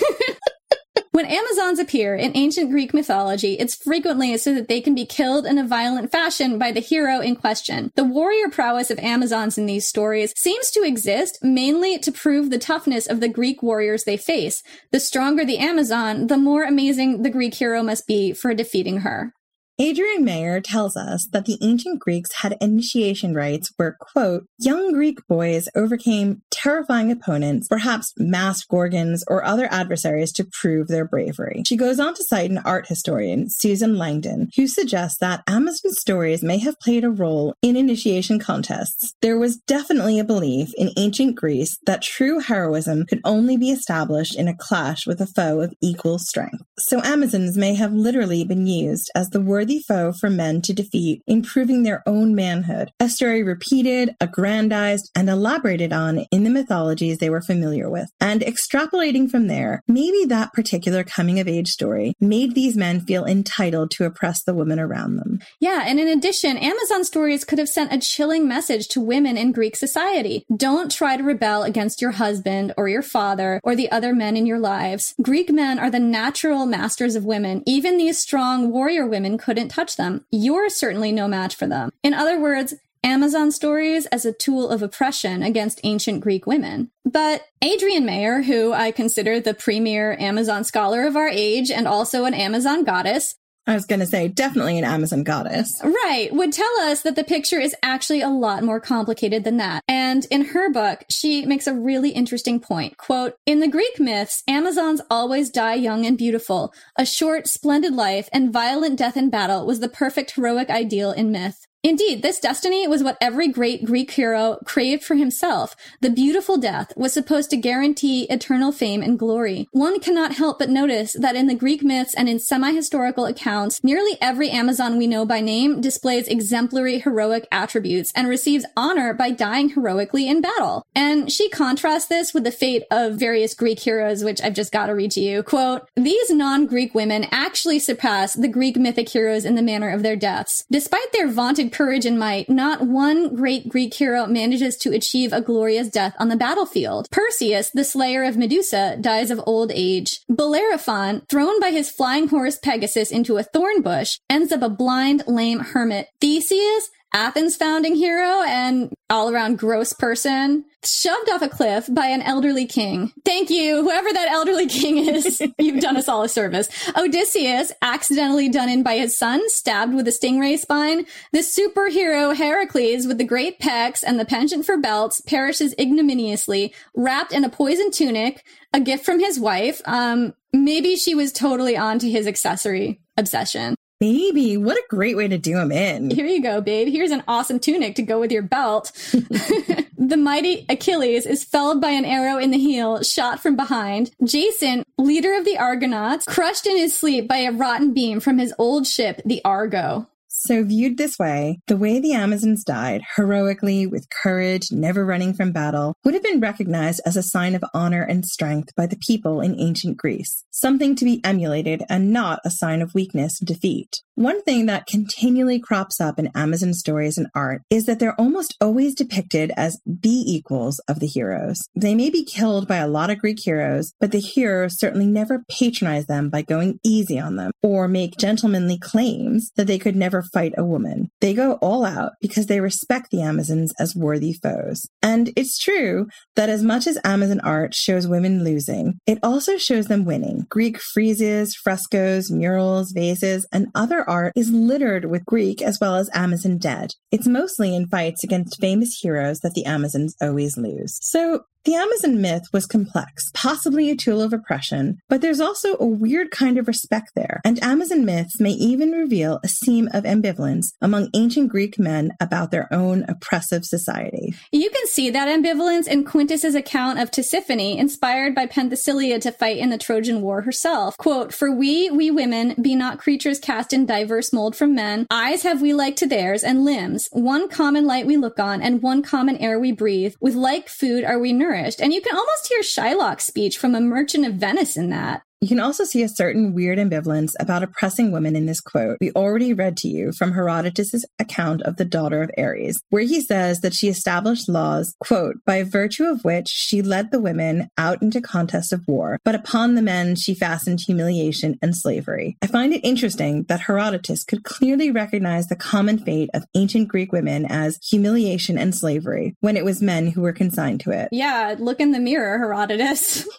[1.19, 5.47] When Amazons appear in ancient Greek mythology, it's frequently so that they can be killed
[5.47, 7.91] in a violent fashion by the hero in question.
[7.97, 12.59] The warrior prowess of Amazons in these stories seems to exist mainly to prove the
[12.59, 14.63] toughness of the Greek warriors they face.
[14.93, 19.35] The stronger the Amazon, the more amazing the Greek hero must be for defeating her.
[19.81, 25.21] Adrienne Mayor tells us that the ancient Greeks had initiation rites where, quote, young Greek
[25.29, 31.63] boys overcame terrifying opponents, perhaps masked gorgons or other adversaries to prove their bravery.
[31.65, 36.43] She goes on to cite an art historian, Susan Langdon, who suggests that Amazon stories
[36.43, 39.15] may have played a role in initiation contests.
[39.23, 44.37] There was definitely a belief in ancient Greece that true heroism could only be established
[44.37, 46.65] in a clash with a foe of equal strength.
[46.81, 50.73] So Amazons may have literally been used as the word worthy foe for men to
[50.73, 57.19] defeat improving their own manhood, a story repeated, aggrandized, and elaborated on in the mythologies
[57.19, 58.11] they were familiar with.
[58.19, 63.27] And extrapolating from there, maybe that particular coming of age story made these men feel
[63.27, 65.41] entitled to oppress the women around them.
[65.61, 69.53] Yeah, and in addition, Amazon stories could have sent a chilling message to women in
[69.53, 70.47] Greek society.
[70.57, 74.47] Don't try to rebel against your husband or your father or the other men in
[74.47, 75.15] your lives.
[75.21, 77.63] Greek men are the natural masters of women.
[77.67, 80.25] Even these strong warrior women could couldn't touch them.
[80.31, 81.91] You're certainly no match for them.
[82.05, 86.93] In other words, Amazon stories as a tool of oppression against ancient Greek women.
[87.05, 92.25] But Adrienne Mayor, who I consider the premier Amazon scholar of our age and also
[92.25, 93.35] an Amazon goddess,
[93.69, 95.79] I was going to say, definitely an Amazon goddess.
[95.85, 96.31] Right.
[96.33, 99.85] Would tell us that the picture is actually a lot more complicated than that.
[99.87, 102.97] And in her book, she makes a really interesting point.
[102.97, 106.73] Quote, in the Greek myths, Amazons always die young and beautiful.
[106.97, 111.31] A short, splendid life and violent death in battle was the perfect heroic ideal in
[111.31, 111.68] myth.
[111.85, 115.77] Indeed, this destiny was what every great Greek hero craved for himself.
[116.01, 119.69] The beautiful death was supposed to guarantee eternal fame and glory.
[119.71, 124.19] One cannot help but notice that in the Greek myths and in semi-historical accounts, nearly
[124.21, 129.69] every Amazon we know by name displays exemplary heroic attributes and receives honor by dying
[129.69, 130.85] heroically in battle.
[130.97, 134.87] And she contrasts this with the fate of various Greek heroes, which I've just got
[134.87, 135.45] to read to you.
[135.45, 140.17] Quote, these non-Greek women actually surpass the Greek mythic heroes in the manner of their
[140.17, 140.65] deaths.
[140.73, 145.41] Despite their vaunted courage and might, not one great Greek hero manages to achieve a
[145.41, 147.09] glorious death on the battlefield.
[147.11, 150.21] Perseus, the slayer of Medusa, dies of old age.
[150.29, 155.25] Bellerophon, thrown by his flying horse Pegasus into a thorn bush, ends up a blind,
[155.27, 156.09] lame hermit.
[156.21, 162.21] Theseus, Athens founding hero and all around gross person, shoved off a cliff by an
[162.21, 163.13] elderly king.
[163.25, 165.41] Thank you, whoever that elderly king is.
[165.59, 166.69] You've done us all a service.
[166.97, 171.07] Odysseus, accidentally done in by his son, stabbed with a stingray spine.
[171.33, 177.33] The superhero Heracles, with the great pecs and the penchant for belts, perishes ignominiously, wrapped
[177.33, 178.45] in a poison tunic,
[178.75, 179.81] a gift from his wife.
[179.87, 183.75] Um, maybe she was totally onto his accessory obsession.
[184.01, 186.11] Baby, what a great way to do him in.
[186.11, 186.87] Here you go, babe.
[186.87, 188.93] Here's an awesome tunic to go with your belt.
[189.13, 194.13] the mighty Achilles is felled by an arrow in the heel, shot from behind.
[194.23, 198.55] Jason, leader of the Argonauts, crushed in his sleep by a rotten beam from his
[198.57, 200.07] old ship, the Argo.
[200.41, 205.51] So, viewed this way, the way the Amazons died, heroically, with courage, never running from
[205.51, 209.41] battle, would have been recognized as a sign of honor and strength by the people
[209.41, 214.01] in ancient Greece, something to be emulated and not a sign of weakness and defeat.
[214.19, 218.57] One thing that continually crops up in Amazon stories and art is that they're almost
[218.61, 221.57] always depicted as the equals of the heroes.
[221.77, 225.45] They may be killed by a lot of Greek heroes, but the heroes certainly never
[225.49, 230.25] patronize them by going easy on them or make gentlemanly claims that they could never
[230.35, 231.11] fight a woman.
[231.21, 234.83] They go all out because they respect the Amazons as worthy foes.
[235.01, 239.87] And it's true that as much as Amazon art shows women losing, it also shows
[239.87, 240.47] them winning.
[240.49, 246.11] Greek friezes, frescoes, murals, vases, and other art is littered with Greek as well as
[246.15, 246.95] Amazon dead.
[247.13, 250.99] It's mostly in fights against famous heroes that the Amazons always lose.
[251.03, 255.87] So the Amazon myth was complex, possibly a tool of oppression, but there's also a
[255.87, 260.69] weird kind of respect there, and Amazon myths may even reveal a seam of ambivalence
[260.81, 264.35] among ancient Greek men about their own oppressive society.
[264.53, 269.59] You can see that ambivalence in Quintus's account of Tisiphone, inspired by Penthesilea to fight
[269.59, 270.97] in the Trojan War herself.
[270.97, 275.07] Quote, For we, we women, be not creatures cast in diverse mold from men.
[275.11, 277.09] Eyes have we like to theirs, and limbs.
[277.11, 280.15] One common light we look on, and one common air we breathe.
[280.21, 281.81] With like food are we nourished nourished.
[281.81, 285.23] And you can almost hear Shylock's speech from a merchant of Venice in that.
[285.41, 289.13] You can also see a certain weird ambivalence about oppressing women in this quote we
[289.13, 293.61] already read to you from Herodotus' account of the daughter of Ares, where he says
[293.61, 298.21] that she established laws, quote, by virtue of which she led the women out into
[298.21, 302.37] contest of war, but upon the men she fastened humiliation and slavery.
[302.43, 307.13] I find it interesting that Herodotus could clearly recognize the common fate of ancient Greek
[307.13, 311.11] women as humiliation and slavery when it was men who were consigned to it.
[311.13, 313.25] Yeah, look in the mirror, Herodotus.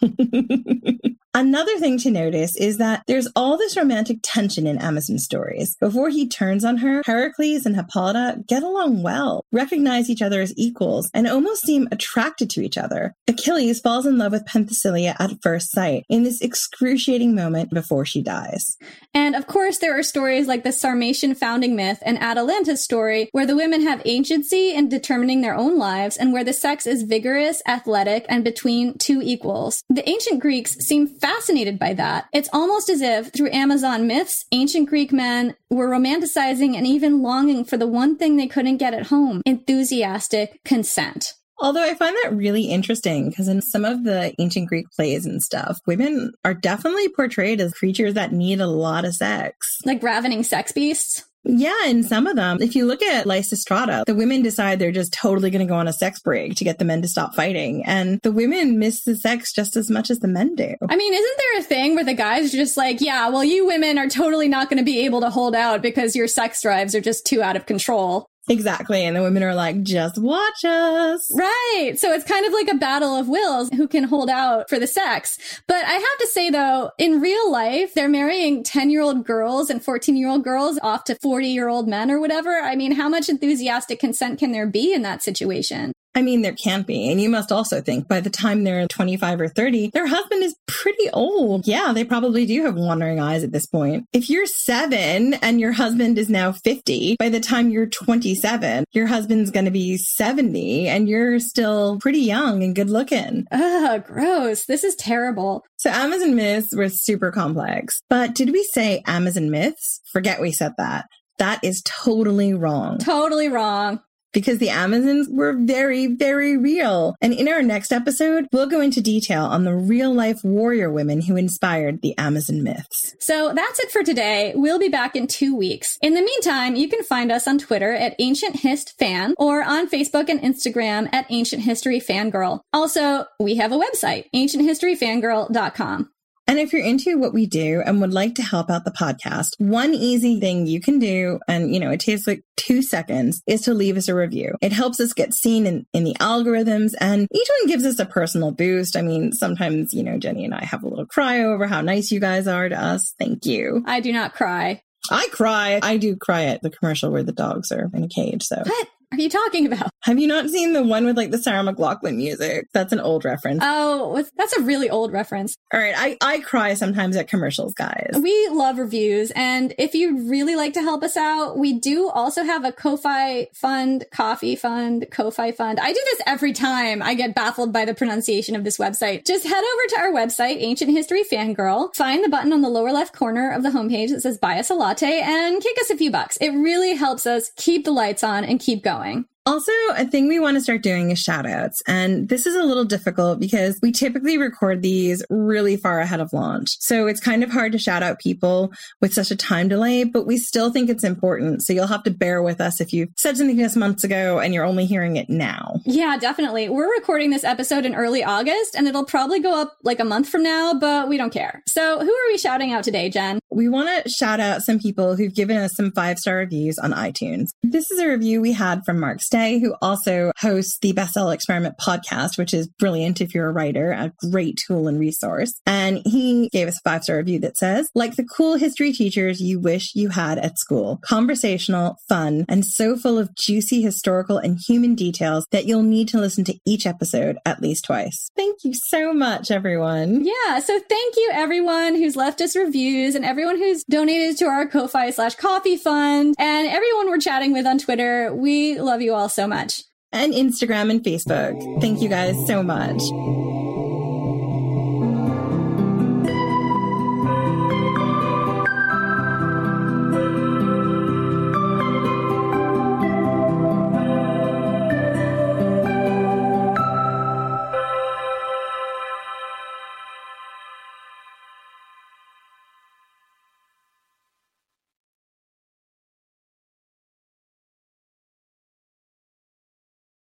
[1.32, 5.76] Another thing to notice is that there's all this romantic tension in Amazon's stories.
[5.78, 10.52] Before he turns on her, Heracles and Hippolyta get along well, recognize each other as
[10.56, 13.14] equals, and almost seem attracted to each other.
[13.28, 18.22] Achilles falls in love with Penthesilea at first sight in this excruciating moment before she
[18.22, 18.76] dies.
[19.14, 23.46] And of course, there are stories like the Sarmatian founding myth and Atalanta's story, where
[23.46, 27.62] the women have agency in determining their own lives and where the sex is vigorous,
[27.68, 29.84] athletic, and between two equals.
[29.88, 32.26] The ancient Greeks seem fascinated by that.
[32.32, 37.64] It's almost as if through Amazon myths, ancient Greek men were romanticizing and even longing
[37.64, 41.34] for the one thing they couldn't get at home enthusiastic consent.
[41.62, 45.42] Although I find that really interesting because in some of the ancient Greek plays and
[45.42, 49.78] stuff, women are definitely portrayed as creatures that need a lot of sex.
[49.84, 51.24] Like ravening sex beasts?
[51.58, 55.12] Yeah, in some of them, if you look at Lysistrata, the women decide they're just
[55.12, 57.84] totally going to go on a sex break to get the men to stop fighting.
[57.84, 60.74] And the women miss the sex just as much as the men do.
[60.88, 63.98] I mean, isn't there a thing where the guys just like, yeah, well, you women
[63.98, 67.00] are totally not going to be able to hold out because your sex drives are
[67.00, 68.26] just too out of control?
[68.50, 69.04] Exactly.
[69.04, 71.30] And the women are like, just watch us.
[71.32, 71.92] Right.
[71.96, 74.88] So it's kind of like a battle of wills who can hold out for the
[74.88, 75.38] sex.
[75.68, 79.70] But I have to say though, in real life, they're marrying 10 year old girls
[79.70, 82.60] and 14 year old girls off to 40 year old men or whatever.
[82.60, 85.92] I mean, how much enthusiastic consent can there be in that situation?
[86.14, 87.10] I mean, there can't be.
[87.10, 90.56] And you must also think by the time they're 25 or 30, their husband is
[90.66, 91.66] pretty old.
[91.66, 94.06] Yeah, they probably do have wandering eyes at this point.
[94.12, 99.06] If you're seven and your husband is now 50, by the time you're 27, your
[99.06, 103.46] husband's going to be 70 and you're still pretty young and good looking.
[103.52, 104.66] Ugh, gross.
[104.66, 105.64] This is terrible.
[105.76, 108.00] So Amazon myths were super complex.
[108.10, 110.00] But did we say Amazon myths?
[110.12, 111.06] Forget we said that.
[111.38, 112.98] That is totally wrong.
[112.98, 114.00] Totally wrong
[114.32, 117.16] because the Amazons were very, very real.
[117.20, 121.22] And in our next episode, we'll go into detail on the real life warrior women
[121.22, 123.14] who inspired the Amazon myths.
[123.18, 124.52] So that's it for today.
[124.54, 125.98] We'll be back in two weeks.
[126.02, 129.88] In the meantime, you can find us on Twitter at Ancient Hist Fan or on
[129.88, 132.60] Facebook and Instagram at Ancient History Fangirl.
[132.72, 136.10] Also, we have a website, ancienthistoryfangirl.com.
[136.50, 139.50] And if you're into what we do and would like to help out the podcast,
[139.58, 143.60] one easy thing you can do, and you know, it takes like two seconds, is
[143.60, 144.56] to leave us a review.
[144.60, 148.04] It helps us get seen in, in the algorithms and each one gives us a
[148.04, 148.96] personal boost.
[148.96, 152.10] I mean, sometimes, you know, Jenny and I have a little cry over how nice
[152.10, 153.14] you guys are to us.
[153.16, 153.84] Thank you.
[153.86, 154.82] I do not cry.
[155.08, 155.78] I cry.
[155.80, 158.42] I do cry at the commercial where the dogs are in a cage.
[158.42, 158.64] So?
[159.12, 159.90] Are you talking about?
[160.04, 162.68] Have you not seen the one with like the Sarah McLachlan music?
[162.72, 163.60] That's an old reference.
[163.62, 165.56] Oh, that's a really old reference.
[165.74, 165.94] All right.
[165.96, 168.12] I, I cry sometimes at commercials, guys.
[168.20, 169.32] We love reviews.
[169.32, 173.48] And if you'd really like to help us out, we do also have a Ko-Fi
[173.52, 175.80] fund, coffee fund, Ko-Fi fund.
[175.80, 179.26] I do this every time I get baffled by the pronunciation of this website.
[179.26, 182.92] Just head over to our website, Ancient History Fangirl, find the button on the lower
[182.92, 185.96] left corner of the homepage that says buy us a latte and kick us a
[185.96, 186.36] few bucks.
[186.40, 189.29] It really helps us keep the lights on and keep going going.
[189.46, 191.82] Also, a thing we want to start doing is shout outs.
[191.88, 196.32] And this is a little difficult because we typically record these really far ahead of
[196.34, 196.76] launch.
[196.80, 200.26] So it's kind of hard to shout out people with such a time delay, but
[200.26, 201.62] we still think it's important.
[201.62, 204.40] So you'll have to bear with us if you said something to us months ago
[204.40, 205.80] and you're only hearing it now.
[205.86, 206.68] Yeah, definitely.
[206.68, 210.28] We're recording this episode in early August and it'll probably go up like a month
[210.28, 211.62] from now, but we don't care.
[211.66, 213.40] So who are we shouting out today, Jen?
[213.50, 216.92] We want to shout out some people who've given us some five star reviews on
[216.92, 217.48] iTunes.
[217.62, 221.76] This is a review we had from Mark Stay, who also hosts the Bestseller Experiment
[221.80, 225.52] podcast, which is brilliant if you're a writer, a great tool and resource.
[225.64, 229.40] And he gave us a five star review that says, like the cool history teachers
[229.40, 234.58] you wish you had at school, conversational, fun, and so full of juicy historical and
[234.66, 238.32] human details that you'll need to listen to each episode at least twice.
[238.34, 240.24] Thank you so much, everyone.
[240.24, 240.58] Yeah.
[240.58, 245.10] So thank you, everyone who's left us reviews and everyone who's donated to our Ko-Fi
[245.10, 248.34] slash coffee fund and everyone we're chatting with on Twitter.
[248.34, 249.82] We love you all so much
[250.12, 251.80] and Instagram and Facebook.
[251.80, 253.00] Thank you guys so much.